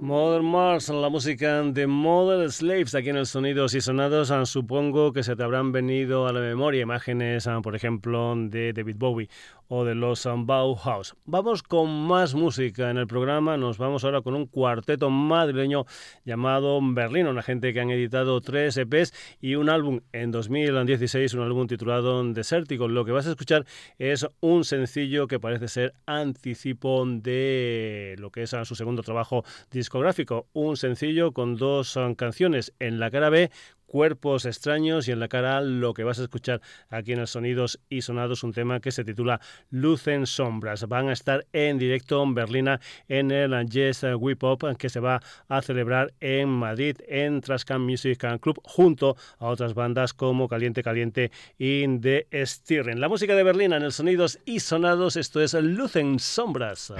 Modern 0.00 0.46
Mars, 0.46 0.88
la 0.88 1.10
música 1.10 1.62
de 1.62 1.86
Model 1.86 2.50
Slaves 2.50 2.94
aquí 2.94 3.10
en 3.10 3.18
el 3.18 3.26
Sonidos 3.26 3.74
y 3.74 3.82
Sonados. 3.82 4.30
Ah, 4.30 4.46
supongo 4.46 5.12
que 5.12 5.22
se 5.22 5.36
te 5.36 5.42
habrán 5.42 5.70
venido 5.70 6.26
a 6.26 6.32
la 6.32 6.40
memoria 6.40 6.80
imágenes, 6.80 7.46
ah, 7.46 7.60
por 7.62 7.76
ejemplo, 7.76 8.34
de 8.36 8.72
David 8.72 8.96
Bowie 8.96 9.28
o 9.68 9.84
de 9.84 9.94
los 9.94 10.26
Bauhaus. 10.26 11.14
Vamos 11.24 11.62
con 11.62 12.06
más 12.06 12.34
música 12.34 12.90
en 12.90 12.98
el 12.98 13.06
programa. 13.06 13.56
Nos 13.56 13.78
vamos 13.78 14.04
ahora 14.04 14.22
con 14.22 14.34
un 14.34 14.46
cuarteto 14.46 15.10
madrileño 15.10 15.86
llamado 16.24 16.80
Berlín, 16.82 17.26
una 17.26 17.42
gente 17.42 17.72
que 17.72 17.80
han 17.80 17.90
editado 17.90 18.40
tres 18.40 18.76
EPs 18.76 19.12
y 19.40 19.54
un 19.54 19.70
álbum 19.70 20.00
en 20.12 20.30
2016, 20.30 21.34
un 21.34 21.42
álbum 21.42 21.66
titulado 21.66 22.22
Desértico. 22.32 22.88
Lo 22.88 23.04
que 23.04 23.12
vas 23.12 23.26
a 23.26 23.30
escuchar 23.30 23.64
es 23.98 24.26
un 24.40 24.64
sencillo 24.64 25.26
que 25.26 25.40
parece 25.40 25.68
ser 25.68 25.94
anticipo 26.06 27.04
de 27.06 28.16
lo 28.18 28.30
que 28.30 28.42
es 28.42 28.56
su 28.64 28.74
segundo 28.74 29.02
trabajo 29.02 29.44
discográfico. 29.70 30.46
Un 30.52 30.76
sencillo 30.76 31.32
con 31.32 31.56
dos 31.56 31.98
canciones 32.16 32.72
en 32.78 32.98
la 32.98 33.10
cara 33.10 33.30
B 33.30 33.50
Cuerpos 33.94 34.44
extraños 34.44 35.06
y 35.06 35.12
en 35.12 35.20
la 35.20 35.28
cara 35.28 35.60
lo 35.60 35.94
que 35.94 36.02
vas 36.02 36.18
a 36.18 36.24
escuchar 36.24 36.60
aquí 36.88 37.12
en 37.12 37.20
el 37.20 37.28
Sonidos 37.28 37.78
y 37.88 38.02
Sonados, 38.02 38.42
un 38.42 38.52
tema 38.52 38.80
que 38.80 38.90
se 38.90 39.04
titula 39.04 39.40
Luz 39.70 40.08
en 40.08 40.26
Sombras. 40.26 40.88
Van 40.88 41.10
a 41.10 41.12
estar 41.12 41.46
en 41.52 41.78
directo 41.78 42.20
en 42.20 42.34
Berlina 42.34 42.80
en 43.06 43.30
el 43.30 43.54
Jazz 43.68 44.04
Whip 44.18 44.42
Up 44.42 44.76
que 44.78 44.88
se 44.88 44.98
va 44.98 45.22
a 45.46 45.62
celebrar 45.62 46.12
en 46.18 46.48
Madrid 46.48 46.96
en 47.06 47.40
Trascan 47.40 47.82
Music 47.82 48.26
Club 48.40 48.60
junto 48.64 49.16
a 49.38 49.46
otras 49.46 49.74
bandas 49.74 50.12
como 50.12 50.48
Caliente 50.48 50.82
Caliente 50.82 51.30
y 51.56 51.86
The 52.00 52.26
Stirring. 52.32 52.98
La 52.98 53.08
música 53.08 53.36
de 53.36 53.44
Berlina 53.44 53.76
en 53.76 53.84
el 53.84 53.92
Sonidos 53.92 54.40
y 54.44 54.58
Sonados, 54.58 55.14
esto 55.14 55.40
es 55.40 55.54
Luz 55.54 55.94
en 55.94 56.18
Sombras. 56.18 56.92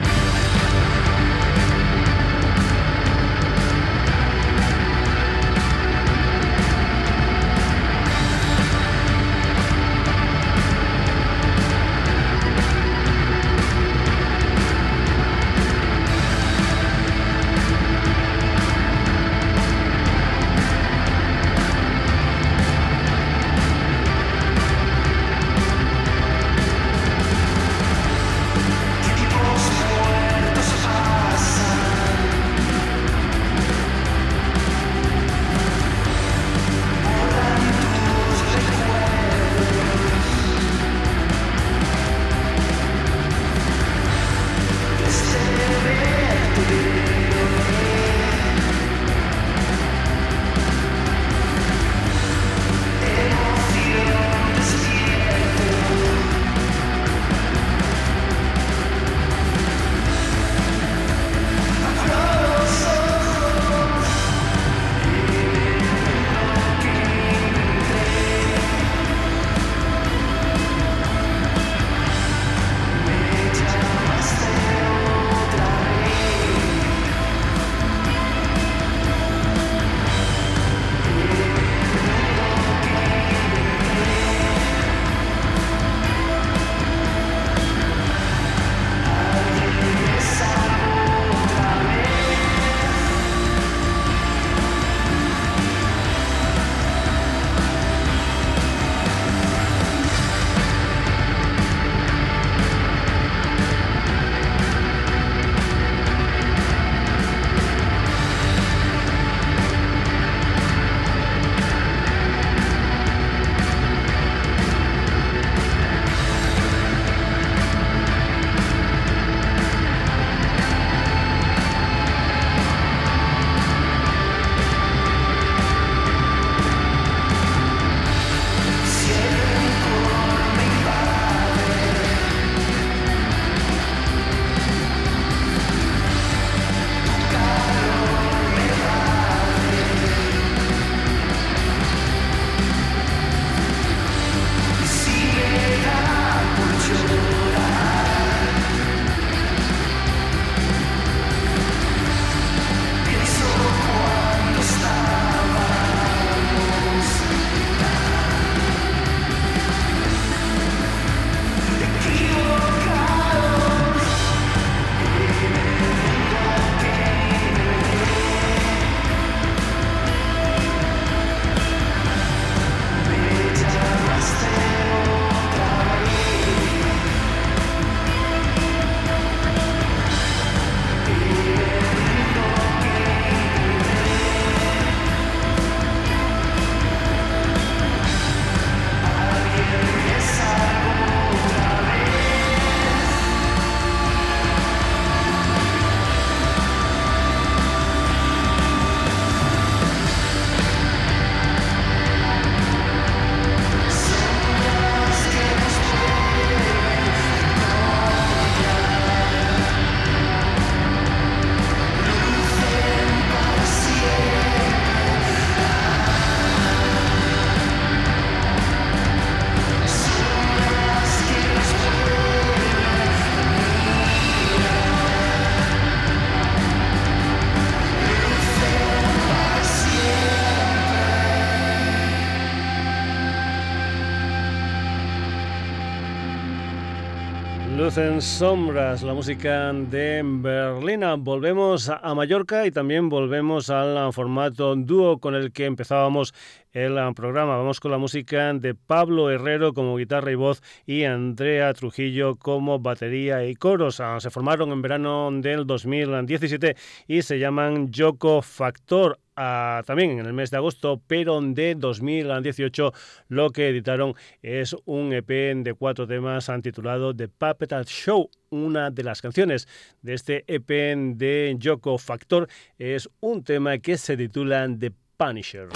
En 237.97 238.21
sombras, 238.21 239.05
la 239.05 239.15
música 239.15 239.73
de 239.73 240.21
Berlina. 240.25 241.15
Volvemos 241.15 241.89
a 241.89 242.15
Mallorca 242.15 242.67
y 242.67 242.73
también 242.73 243.09
volvemos 243.09 243.71
al 243.71 244.13
formato 244.13 244.75
dúo 244.75 245.19
con 245.19 245.37
el 245.37 245.53
que 245.53 245.67
empezábamos 245.67 246.35
el 246.73 246.97
programa. 247.15 247.57
Vamos 247.57 247.79
con 247.79 247.93
la 247.93 247.99
música 247.99 248.53
de 248.53 248.75
Pablo 248.75 249.31
Herrero 249.31 249.75
como 249.75 249.97
guitarra 249.97 250.33
y 250.33 250.35
voz 250.35 250.61
y 250.87 251.05
Andrea 251.05 251.73
Trujillo 251.73 252.35
como 252.35 252.81
batería 252.81 253.47
y 253.47 253.55
coros. 253.55 254.01
Ah, 254.01 254.19
se 254.19 254.31
formaron 254.31 254.73
en 254.73 254.83
verano 254.83 255.31
del 255.33 255.65
2017 255.65 256.77
y 257.07 257.23
se 257.23 257.39
llaman 257.39 257.93
Yoko 257.93 258.43
Factor. 258.43 259.21
También 259.35 260.19
en 260.19 260.27
el 260.27 260.33
mes 260.33 260.51
de 260.51 260.57
agosto, 260.59 261.03
pero 261.07 261.41
de 261.41 261.75
2018 261.75 262.93
lo 263.29 263.51
que 263.51 263.69
editaron 263.69 264.15
es 264.43 264.77
un 264.85 265.13
EP 265.13 265.29
de 265.29 265.75
cuatro 265.75 266.07
temas 266.07 266.51
titulado 266.63 267.15
The 267.15 267.29
Puppet 267.29 267.73
Show. 267.87 268.31
Una 268.51 268.91
de 268.91 269.03
las 269.03 269.21
canciones 269.21 269.67
de 270.03 270.15
este 270.15 270.45
EP 270.47 270.69
de 271.17 271.57
Yoko 271.59 271.99
Factor 271.99 272.49
es 272.79 273.11
un 273.21 273.43
tema 273.43 273.79
que 273.79 273.99
se 273.99 274.17
titula 274.17 274.69
The 274.79 274.93
Punisher. 275.17 275.69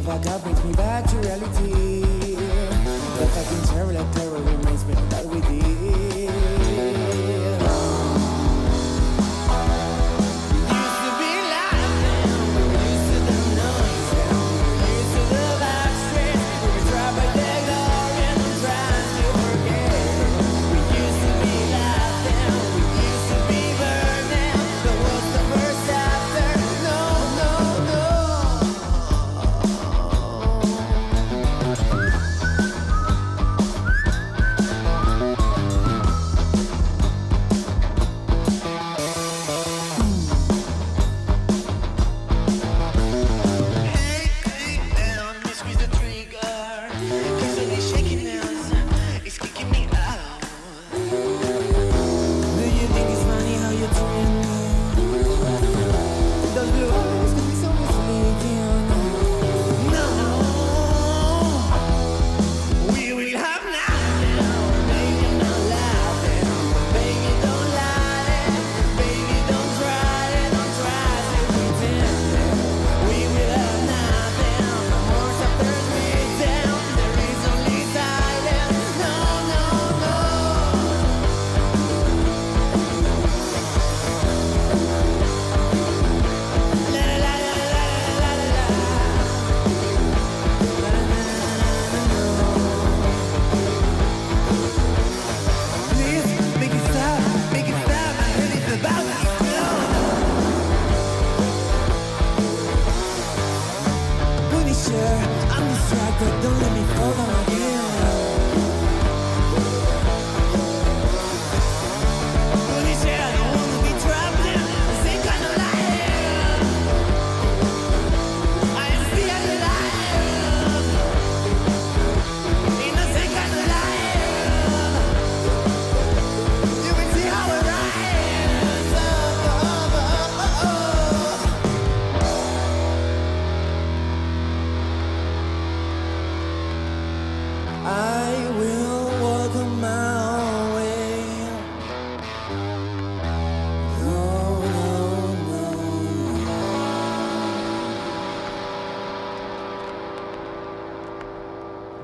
God 0.00 0.42
brings 0.42 0.64
me 0.64 0.72
back 0.72 1.04
to 1.10 1.16
reality. 1.18 2.00
The 2.00 3.26
fucking 3.34 3.62
terror, 3.68 3.92
like 3.92 4.10
terror 4.14 4.40
reminds 4.40 4.86
me 4.86 4.94
that 4.94 5.26
we 5.26 5.40
did. 5.42 6.41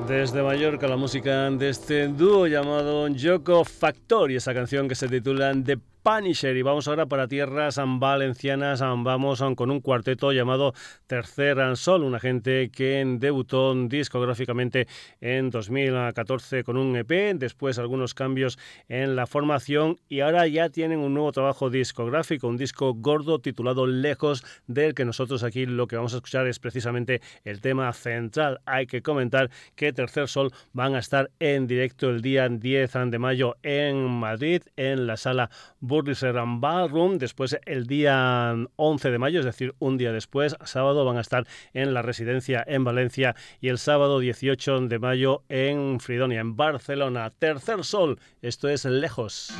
Desde 0.09 0.43
Mallorca 0.43 0.89
la 0.89 0.97
música 0.97 1.51
de 1.51 1.69
este 1.69 2.09
dúo 2.09 2.47
llamado 2.47 3.09
Yoko 3.09 3.63
Factor 3.63 4.31
y 4.31 4.37
esa 4.37 4.55
canción 4.55 4.89
que 4.89 4.95
se 4.95 5.07
titula 5.07 5.53
The 5.63 5.79
Punisher. 6.09 6.57
Y 6.57 6.63
vamos 6.63 6.89
ahora 6.89 7.05
para 7.05 7.29
tierras 7.29 7.79
valencianas. 7.87 8.81
Vamos 8.81 9.45
con 9.55 9.71
un 9.71 9.83
cuarteto 9.83 10.33
llamado 10.33 10.73
Tercer 11.07 11.77
Sol, 11.77 12.03
una 12.03 12.19
gente 12.19 12.71
que 12.71 13.05
debutó 13.19 13.75
discográficamente 13.75 14.89
en 15.21 15.51
2014 15.51 16.65
con 16.65 16.79
un 16.79 16.97
EP, 16.97 17.37
después 17.37 17.79
algunos 17.79 18.15
cambios 18.15 18.59
en 18.89 19.17
la 19.17 19.27
formación 19.27 19.99
y 20.09 20.21
ahora 20.21 20.47
ya 20.47 20.71
tienen 20.71 21.01
un 21.01 21.13
nuevo 21.13 21.31
trabajo 21.31 21.69
discográfico, 21.69 22.49
un 22.49 22.57
disco 22.57 22.95
gordo 22.95 23.41
titulado 23.41 23.87
Lejos, 23.87 24.47
del 24.67 24.95
que 24.95 25.05
nosotros 25.05 25.43
aquí 25.43 25.67
lo 25.67 25.89
que 25.89 25.97
vamos 25.97 26.15
a 26.15 26.17
escuchar 26.17 26.47
es 26.47 26.59
precisamente 26.59 27.21
el 27.45 27.61
tema 27.61 27.93
central. 27.93 28.61
Hay 28.65 28.87
que 28.87 29.03
comentar 29.03 29.51
que 29.77 29.93
Tercer 29.93 30.29
Sol 30.29 30.53
van 30.73 30.95
a 30.95 31.01
estar 31.01 31.31
en 31.39 31.67
directo 31.67 32.09
el 32.09 32.23
día 32.23 32.49
10 32.49 32.93
de 33.11 33.19
mayo 33.19 33.57
en 33.63 34.07
Madrid, 34.07 34.63
en 34.77 35.07
la 35.07 35.19
sala 35.19 35.51
Burliser 35.99 36.37
Ballroom. 36.47 37.19
Después, 37.19 37.59
el 37.67 37.89
día 37.89 38.55
11 38.77 39.11
de 39.11 39.19
mayo, 39.19 39.41
es 39.41 39.45
decir, 39.45 39.75
un 39.81 39.99
día 39.99 40.13
después, 40.13 40.55
sábado, 40.65 41.05
van 41.05 41.17
a 41.17 41.23
estar 41.23 41.45
en 41.75 41.93
la 41.93 42.03
residencia 42.03 42.63
en 42.65 42.85
Valencia 42.85 43.35
y 43.61 43.69
el 43.69 43.79
sábado 43.79 44.21
18 44.21 44.83
de 44.83 44.99
mayo 45.01 45.43
en 45.49 45.99
Fridonia, 45.99 46.41
en 46.41 46.55
Barcelona. 46.55 47.31
Tercer 47.37 47.83
Sol, 47.85 48.21
esto 48.43 48.69
es 48.69 48.85
lejos. 48.85 49.53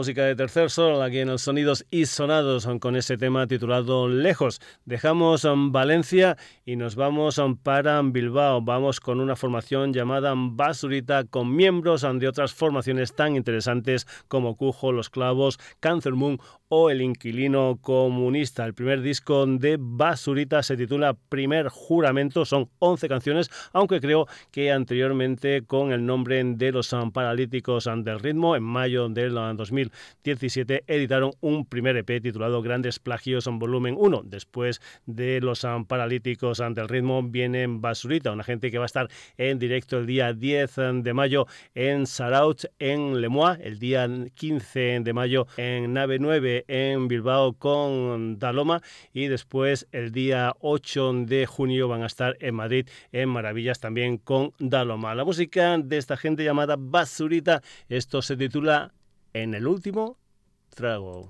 Música 0.00 0.24
de 0.24 0.34
Tercer 0.34 0.70
Sol 0.70 1.02
aquí 1.02 1.18
en 1.18 1.28
los 1.28 1.42
Sonidos 1.42 1.84
y 1.90 2.06
Sonados 2.06 2.66
con 2.80 2.96
ese 2.96 3.18
tema 3.18 3.46
titulado 3.46 4.08
Lejos. 4.08 4.58
Dejamos 4.86 5.44
um, 5.44 5.72
Valencia 5.72 6.38
y 6.64 6.76
nos 6.76 6.96
vamos 6.96 7.36
um, 7.36 7.54
para 7.54 8.00
Bilbao. 8.00 8.62
Vamos 8.62 8.98
con 8.98 9.20
una 9.20 9.36
formación 9.36 9.92
llamada 9.92 10.32
Basurita 10.34 11.24
con 11.24 11.54
miembros 11.54 12.02
um, 12.04 12.18
de 12.18 12.28
otras 12.28 12.54
formaciones 12.54 13.14
tan 13.14 13.36
interesantes 13.36 14.06
como 14.26 14.56
Cujo, 14.56 14.90
Los 14.90 15.10
Clavos, 15.10 15.58
Cancer 15.80 16.14
Moon 16.14 16.38
o 16.70 16.88
El 16.88 17.02
Inquilino 17.02 17.78
Comunista. 17.82 18.64
El 18.64 18.74
primer 18.74 19.02
disco 19.02 19.44
de 19.44 19.76
Basurita 19.78 20.62
se 20.62 20.76
titula 20.76 21.14
Primer 21.28 21.68
Juramento, 21.68 22.44
son 22.46 22.70
11 22.78 23.08
canciones, 23.08 23.50
aunque 23.72 24.00
creo 24.00 24.26
que 24.50 24.70
anteriormente 24.72 25.66
con 25.66 25.92
el 25.92 26.06
nombre 26.06 26.42
de 26.42 26.72
Los 26.72 26.94
Paralíticos 27.12 27.90
del 27.96 28.20
Ritmo, 28.20 28.54
en 28.56 28.62
mayo 28.62 29.08
del 29.08 29.36
2017 30.24 30.84
editaron 30.86 31.32
un 31.40 31.66
primer 31.66 31.96
EP 31.96 32.22
titulado 32.22 32.62
Grandes 32.62 32.98
Plagios 32.98 33.46
en 33.46 33.58
volumen 33.58 33.96
1. 33.98 34.22
Después 34.24 34.80
de 35.06 35.40
Los 35.40 35.66
Paralíticos 35.86 36.58
del 36.58 36.88
Ritmo 36.88 37.22
viene 37.22 37.66
Basurita, 37.68 38.32
una 38.32 38.44
gente 38.44 38.70
que 38.70 38.78
va 38.78 38.84
a 38.84 38.86
estar 38.86 39.08
en 39.36 39.58
directo 39.58 39.98
el 39.98 40.06
día 40.06 40.32
10 40.32 40.76
de 41.02 41.14
mayo 41.14 41.46
en 41.74 42.06
Saraut, 42.06 42.64
en 42.78 43.20
Lemois, 43.20 43.58
el 43.60 43.78
día 43.78 44.08
15 44.34 45.00
de 45.00 45.12
mayo 45.12 45.46
en 45.56 45.92
Nave 45.92 46.18
9 46.18 46.64
en 46.68 47.08
Bilbao 47.08 47.52
con 47.54 48.38
Daloma 48.38 48.82
y 49.12 49.26
después 49.26 49.86
el 49.92 50.12
día 50.12 50.54
8 50.60 51.12
de 51.26 51.46
junio 51.46 51.88
van 51.88 52.02
a 52.02 52.06
estar 52.06 52.36
en 52.40 52.54
Madrid 52.54 52.88
en 53.12 53.28
Maravillas 53.28 53.80
también 53.80 54.18
con 54.18 54.52
Daloma. 54.58 55.14
La 55.14 55.24
música 55.24 55.78
de 55.78 55.96
esta 55.96 56.16
gente 56.16 56.44
llamada 56.44 56.76
Basurita, 56.78 57.62
esto 57.88 58.22
se 58.22 58.36
titula 58.36 58.92
En 59.32 59.54
el 59.54 59.66
último 59.66 60.16
trago. 60.74 61.28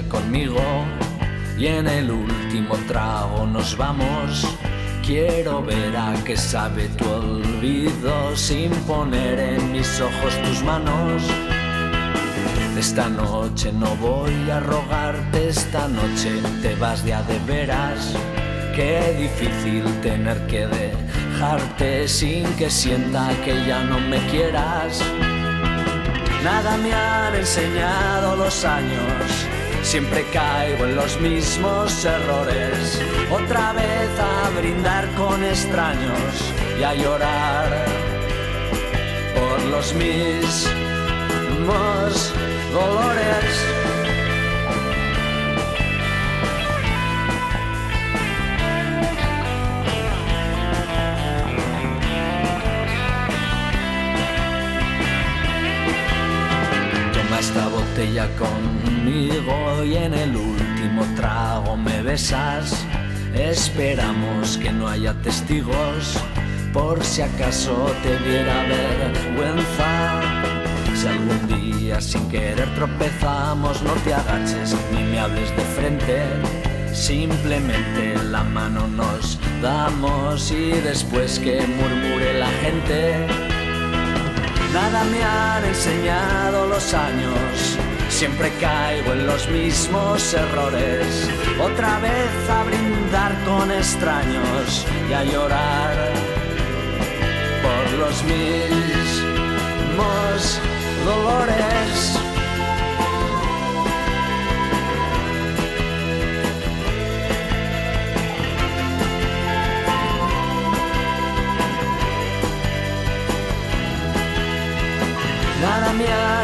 Conmigo 0.00 0.62
y 1.58 1.66
en 1.66 1.86
el 1.86 2.10
último 2.10 2.76
trago 2.88 3.46
nos 3.46 3.76
vamos. 3.76 4.46
Quiero 5.04 5.62
ver 5.62 5.94
a 5.96 6.14
qué 6.24 6.36
sabe 6.36 6.88
tu 6.96 7.04
olvido 7.08 8.34
sin 8.34 8.70
poner 8.86 9.38
en 9.38 9.72
mis 9.72 10.00
ojos 10.00 10.40
tus 10.44 10.62
manos. 10.62 11.22
Esta 12.78 13.08
noche 13.08 13.70
no 13.72 13.94
voy 13.96 14.50
a 14.50 14.60
rogarte, 14.60 15.48
esta 15.48 15.86
noche 15.88 16.40
te 16.62 16.74
vas 16.76 17.04
de 17.04 17.12
a 17.14 17.22
de 17.22 17.38
veras. 17.40 18.14
Qué 18.74 19.14
difícil 19.18 19.84
tener 20.00 20.46
que 20.46 20.66
dejarte 20.66 22.08
sin 22.08 22.44
que 22.54 22.70
sienta 22.70 23.28
que 23.44 23.66
ya 23.66 23.84
no 23.84 23.98
me 24.00 24.18
quieras. 24.28 25.02
Nada 26.42 26.76
me 26.78 26.92
han 26.92 27.34
enseñado 27.36 28.34
los 28.36 28.64
años, 28.64 29.46
siempre 29.82 30.24
caigo 30.32 30.84
en 30.86 30.96
los 30.96 31.20
mismos 31.20 32.04
errores. 32.04 33.00
Otra 33.30 33.72
vez 33.72 34.10
a 34.18 34.50
brindar 34.58 35.08
con 35.14 35.44
extraños 35.44 36.52
y 36.78 36.82
a 36.82 36.94
llorar 36.94 37.84
por 39.34 39.62
los 39.64 39.94
mismos 39.94 40.72
dolores. 42.72 43.91
Esta 57.42 57.66
botella 57.66 58.28
conmigo 58.36 59.82
y 59.84 59.96
en 59.96 60.14
el 60.14 60.36
último 60.36 61.04
trago 61.16 61.76
me 61.76 62.00
besas. 62.00 62.86
Esperamos 63.34 64.56
que 64.58 64.70
no 64.70 64.86
haya 64.86 65.12
testigos 65.22 66.22
por 66.72 67.02
si 67.02 67.22
acaso 67.22 67.92
te 68.04 68.16
diera 68.18 68.62
vergüenza. 68.62 70.20
Si 70.94 71.08
algún 71.08 71.42
día 71.48 72.00
sin 72.00 72.28
querer 72.28 72.72
tropezamos, 72.76 73.82
no 73.82 73.92
te 74.04 74.14
agaches 74.14 74.76
ni 74.92 75.02
me 75.02 75.18
hables 75.18 75.50
de 75.56 75.64
frente. 75.76 76.22
Simplemente 76.94 78.22
la 78.30 78.44
mano 78.44 78.86
nos 78.86 79.40
damos 79.60 80.52
y 80.52 80.70
después 80.90 81.40
que 81.40 81.60
murmure 81.66 82.38
la 82.38 82.50
gente 82.62 83.51
Nada 84.72 85.04
me 85.04 85.22
han 85.22 85.64
enseñado 85.66 86.66
los 86.66 86.94
años, 86.94 87.76
siempre 88.08 88.50
caigo 88.58 89.12
en 89.12 89.26
los 89.26 89.46
mismos 89.50 90.32
errores. 90.32 91.28
Otra 91.60 91.98
vez 91.98 92.48
a 92.48 92.64
brindar 92.64 93.44
con 93.44 93.70
extraños 93.70 94.86
y 95.10 95.12
a 95.12 95.24
llorar 95.24 95.94
por 97.62 97.92
los 97.98 98.24
mismos 98.24 99.02
dolores. 101.04 102.11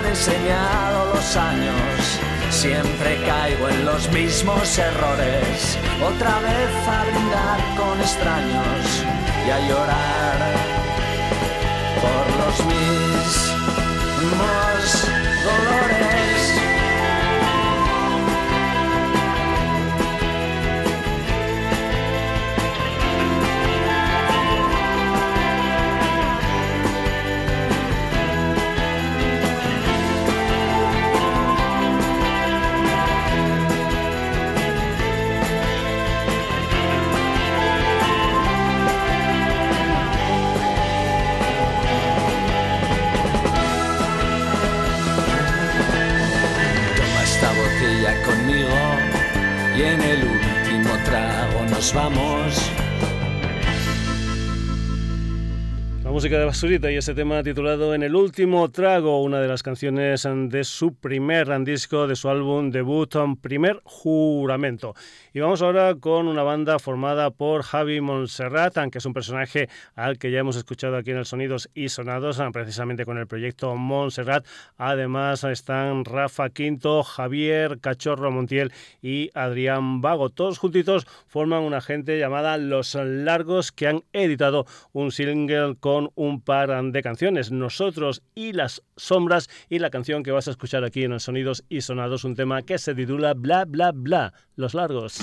Enseñado 0.09 1.15
los 1.15 1.37
años, 1.37 2.19
siempre 2.51 3.19
caigo 3.27 3.69
en 3.69 3.85
los 3.85 4.11
mismos 4.11 4.79
errores. 4.79 5.79
Otra 6.03 6.39
vez 6.41 6.89
a 6.89 7.05
brindar 7.05 7.61
con 7.77 8.01
extraños 8.01 9.05
y 9.47 9.51
a 9.51 9.61
llorar 9.69 10.39
por 12.03 12.25
los 12.41 12.57
mismos 12.67 13.49
dolores. 15.45 16.38
Vamos. 51.95 52.71
La 56.03 56.11
música 56.11 56.39
de 56.39 56.47
Basurita 56.47 56.91
y 56.91 56.97
ese 56.97 57.15
tema 57.15 57.43
titulado 57.43 57.95
En 57.95 58.03
el 58.03 58.15
último 58.15 58.71
trago, 58.71 59.23
una 59.23 59.41
de 59.41 59.49
las 59.49 59.63
canciones 59.63 60.27
de 60.27 60.65
su 60.65 60.95
primer 60.95 61.49
disco 61.65 62.07
de 62.07 62.17
su 62.17 62.29
álbum 62.29 62.71
debut, 62.71 63.15
Primer 63.41 63.81
Juramento. 63.85 64.95
Y 65.35 65.41
vamos 65.41 65.61
ahora 65.61 65.97
con 65.97 66.29
una 66.29 66.45
banda 66.45 66.79
formada 66.79 67.31
por 67.31 67.63
Javi 67.63 68.01
Montserrat, 68.01 68.79
que 68.93 68.99
es 68.99 69.05
un 69.07 69.13
personaje 69.13 69.69
al 69.97 70.19
que 70.19 70.31
ya 70.31 70.39
hemos 70.39 70.57
escuchado 70.57 70.97
aquí 70.97 71.11
en 71.11 71.19
el 71.19 71.27
Sonidos 71.27 71.69
y 71.75 71.89
Sonados, 71.89 72.41
precisamente 72.53 73.05
con 73.05 73.19
el 73.19 73.27
proyecto 73.27 73.75
Montserrat. 73.75 74.47
Además 74.77 75.43
están 75.43 76.05
Rafa 76.05 76.51
Quinto, 76.51 77.03
Javier 77.03 77.81
Cachorro 77.81 78.31
Montiel 78.31 78.73
y 79.03 79.31
Adrián 79.35 80.01
Vago. 80.01 80.31
Todos 80.31 80.59
juntitos 80.59 81.07
forman 81.27 81.65
una 81.65 81.81
gente 81.81 82.19
llamada 82.19 82.57
Los 82.57 82.95
Largos 82.95 83.73
que 83.73 83.89
han 83.89 84.05
editado 84.13 84.65
un 84.93 85.11
single 85.11 85.75
con 85.79 85.89
con 85.89 86.11
un 86.17 86.43
par 86.43 86.69
de 86.93 87.03
canciones, 87.03 87.51
Nosotros 87.51 88.23
y 88.35 88.53
las 88.53 88.83
Sombras, 88.99 89.49
y 89.71 89.79
la 89.79 89.89
canción 89.89 90.23
que 90.23 90.33
vas 90.33 90.47
a 90.47 90.51
escuchar 90.51 90.85
aquí 90.85 91.03
en 91.03 91.13
el 91.13 91.21
Sonidos 91.21 91.65
y 91.71 91.81
Sonados, 91.81 92.25
un 92.25 92.35
tema 92.35 92.61
que 92.61 92.77
se 92.77 92.95
titula 92.95 93.33
Bla 93.33 93.65
Bla 93.65 93.93
Bla, 93.93 94.35
Los 94.59 94.75
Largos. 94.75 95.21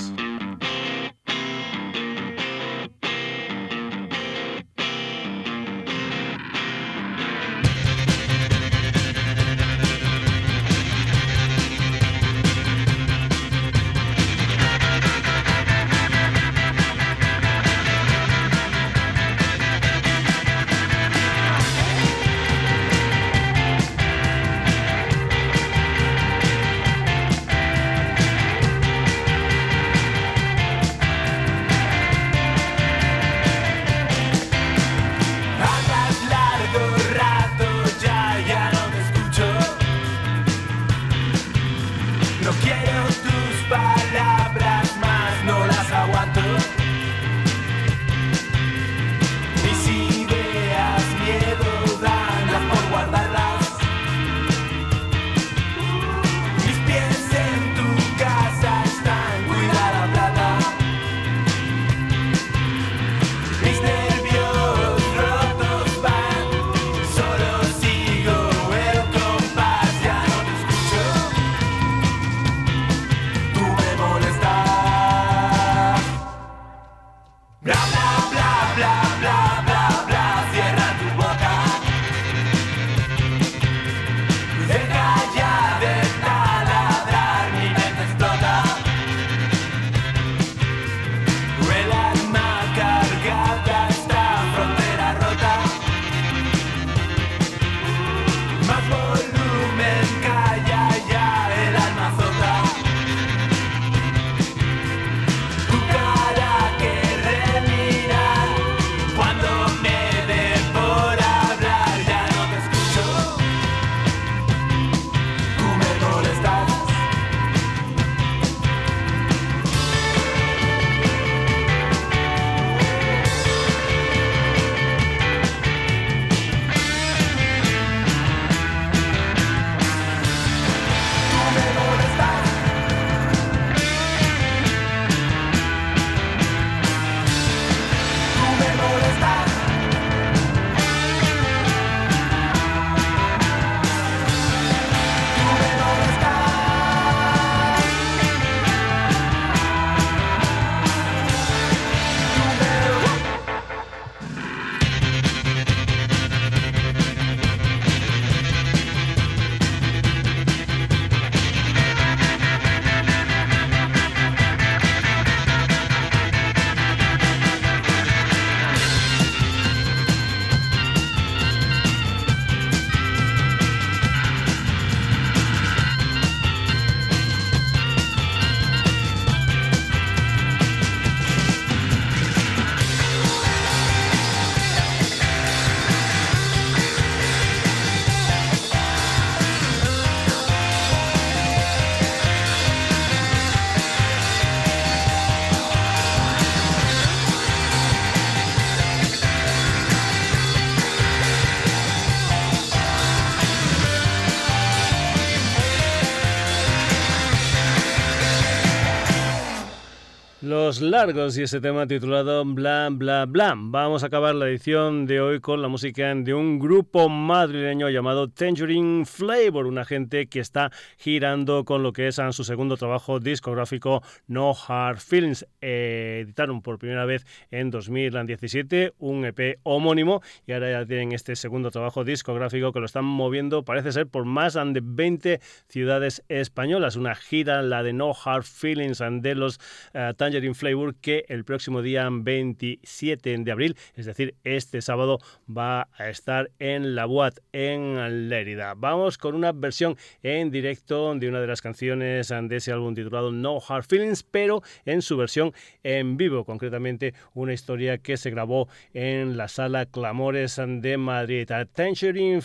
Los 210.66 210.80
largos 210.80 211.38
y 211.38 211.44
ese 211.44 211.60
tema 211.60 211.86
titulado 211.86 212.44
Bla 212.44 212.88
Bla 212.90 213.24
Bla. 213.26 213.54
Vamos 213.56 214.02
a 214.02 214.06
acabar 214.08 214.34
la 214.34 214.48
edición 214.48 215.06
de 215.06 215.20
hoy 215.20 215.38
con 215.38 215.62
la 215.62 215.68
música 215.68 216.12
de 216.12 216.34
un 216.34 216.58
grupo 216.58 217.08
madrileño 217.08 217.88
llamado 217.88 218.28
Tangerine 218.28 219.04
Flavor, 219.04 219.66
una 219.66 219.84
gente 219.84 220.26
que 220.26 220.40
está 220.40 220.72
girando 220.98 221.64
con 221.64 221.84
lo 221.84 221.92
que 221.92 222.08
es 222.08 222.20
su 222.32 222.42
segundo 222.42 222.76
trabajo 222.76 223.20
discográfico 223.20 224.02
No 224.26 224.56
Hard 224.66 224.98
Feelings. 224.98 225.46
Eh, 225.60 226.22
editaron 226.24 226.62
por 226.62 226.80
primera 226.80 227.04
vez 227.04 227.24
en 227.52 227.70
2017 227.70 228.94
un 228.98 229.24
EP 229.24 229.60
homónimo 229.62 230.20
y 230.48 230.52
ahora 230.52 230.72
ya 230.72 230.84
tienen 230.84 231.12
este 231.12 231.36
segundo 231.36 231.70
trabajo 231.70 232.02
discográfico 232.02 232.72
que 232.72 232.80
lo 232.80 232.86
están 232.86 233.04
moviendo, 233.04 233.64
parece 233.64 233.92
ser, 233.92 234.08
por 234.08 234.24
más 234.24 234.54
de 234.54 234.80
20 234.82 235.40
ciudades 235.68 236.24
españolas. 236.28 236.96
Una 236.96 237.14
gira, 237.14 237.62
la 237.62 237.84
de 237.84 237.92
No 237.92 238.12
Hard 238.24 238.42
Feelings 238.42 239.00
de 239.20 239.34
los 239.36 239.60
eh, 239.94 240.12
Tangerine 240.16 240.56
Flavor, 240.56 240.65
que 241.00 241.24
el 241.28 241.44
próximo 241.44 241.82
día 241.82 242.08
27 242.10 243.38
de 243.38 243.52
abril, 243.52 243.76
es 243.94 244.06
decir, 244.06 244.34
este 244.44 244.82
sábado, 244.82 245.18
va 245.48 245.88
a 245.96 246.08
estar 246.08 246.50
en 246.58 246.94
la 246.94 247.06
Boat 247.06 247.38
en 247.52 248.28
Lérida. 248.28 248.74
Vamos 248.74 249.18
con 249.18 249.34
una 249.34 249.52
versión 249.52 249.96
en 250.22 250.50
directo 250.50 251.14
de 251.14 251.28
una 251.28 251.40
de 251.40 251.46
las 251.46 251.62
canciones 251.62 252.28
de 252.28 252.56
ese 252.56 252.72
álbum 252.72 252.94
titulado 252.94 253.32
No 253.32 253.58
Hard 253.66 253.84
Feelings, 253.84 254.22
pero 254.22 254.62
en 254.84 255.02
su 255.02 255.16
versión 255.16 255.52
en 255.82 256.16
vivo, 256.16 256.44
concretamente 256.44 257.14
una 257.34 257.52
historia 257.52 257.98
que 257.98 258.16
se 258.16 258.30
grabó 258.30 258.68
en 258.92 259.36
la 259.36 259.48
sala 259.48 259.86
Clamores 259.86 260.60
de 260.60 260.96
Madrid. 260.96 261.48
Tangerine 261.74 262.42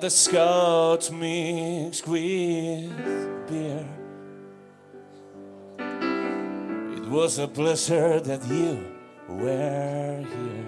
the 0.00 0.08
scotch 0.08 1.10
mixed 1.10 2.08
with 2.08 2.90
beer. 3.46 3.86
It 6.96 7.06
was 7.06 7.38
a 7.38 7.46
pleasure 7.46 8.18
that 8.20 8.42
you 8.46 8.82
were 9.28 10.24
here. 10.26 10.59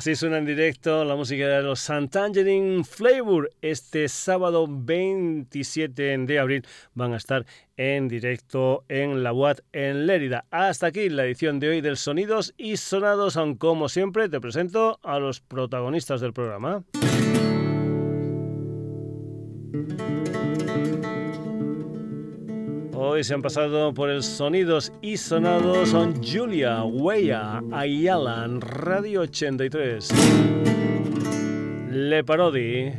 Así 0.00 0.16
suena 0.16 0.38
en 0.38 0.46
directo 0.46 1.04
la 1.04 1.14
música 1.14 1.46
de 1.46 1.62
los 1.62 1.78
Santangerine 1.80 2.84
Flavor. 2.84 3.52
Este 3.60 4.08
sábado 4.08 4.66
27 4.66 6.16
de 6.16 6.38
abril 6.38 6.66
van 6.94 7.12
a 7.12 7.18
estar 7.18 7.44
en 7.76 8.08
directo 8.08 8.86
en 8.88 9.22
la 9.22 9.34
UAT 9.34 9.60
en 9.74 10.06
Lérida. 10.06 10.46
Hasta 10.50 10.86
aquí 10.86 11.10
la 11.10 11.26
edición 11.26 11.60
de 11.60 11.68
hoy 11.68 11.80
del 11.82 11.98
Sonidos 11.98 12.54
y 12.56 12.78
Sonados. 12.78 13.36
Aun 13.36 13.56
como 13.56 13.90
siempre, 13.90 14.30
te 14.30 14.40
presento 14.40 14.98
a 15.02 15.18
los 15.18 15.42
protagonistas 15.42 16.22
del 16.22 16.32
programa. 16.32 16.82
Hoy 23.02 23.24
se 23.24 23.32
han 23.32 23.40
pasado 23.40 23.94
por 23.94 24.10
el 24.10 24.22
Sonidos 24.22 24.92
y 25.00 25.16
Sonados 25.16 25.88
son 25.88 26.22
Julia, 26.22 26.84
Huella, 26.84 27.62
Ayala, 27.72 28.46
Radio 28.60 29.22
83, 29.22 30.10
Le 31.90 32.22
Parodi, 32.22 32.92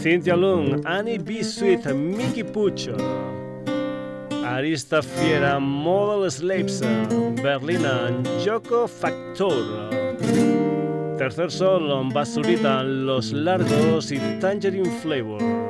Cynthia 0.00 0.36
Lung, 0.36 0.82
Annie 0.84 1.18
B. 1.18 1.42
Sweet, 1.42 1.86
Mickey 1.94 2.44
Pucho, 2.44 2.96
Arista 4.44 5.02
Fiera, 5.02 5.58
Model 5.58 6.30
Slaves, 6.30 6.80
Berlina, 7.42 8.12
Joko 8.44 8.86
Factor. 8.86 9.90
Tercer 11.18 11.50
Sol, 11.50 12.12
Basurita, 12.12 12.84
Los 12.84 13.32
Largos 13.32 14.12
y 14.12 14.18
Tangerine 14.38 14.88
Flavor. 15.00 15.65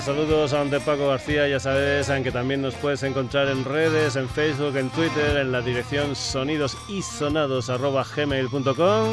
Nada 0.00 0.14
más, 0.14 0.18
saludos 0.18 0.52
a 0.54 0.64
de 0.64 0.80
Paco 0.80 1.08
García, 1.08 1.46
ya 1.46 1.60
sabes, 1.60 2.08
aunque 2.08 2.32
también 2.32 2.62
nos 2.62 2.74
puedes 2.76 3.02
encontrar 3.02 3.48
en 3.48 3.66
redes, 3.66 4.16
en 4.16 4.30
Facebook, 4.30 4.74
en 4.78 4.88
Twitter, 4.88 5.36
en 5.36 5.52
la 5.52 5.60
dirección 5.60 6.16
sonidosisonados.gmail.com 6.16 9.08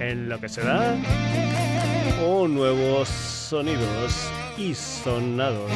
en 0.00 0.28
lo 0.28 0.38
que 0.38 0.50
será 0.50 0.98
o 2.22 2.46
nuevos 2.46 3.08
sonidos 3.08 4.28
y 4.58 4.74
sonados. 4.74 5.70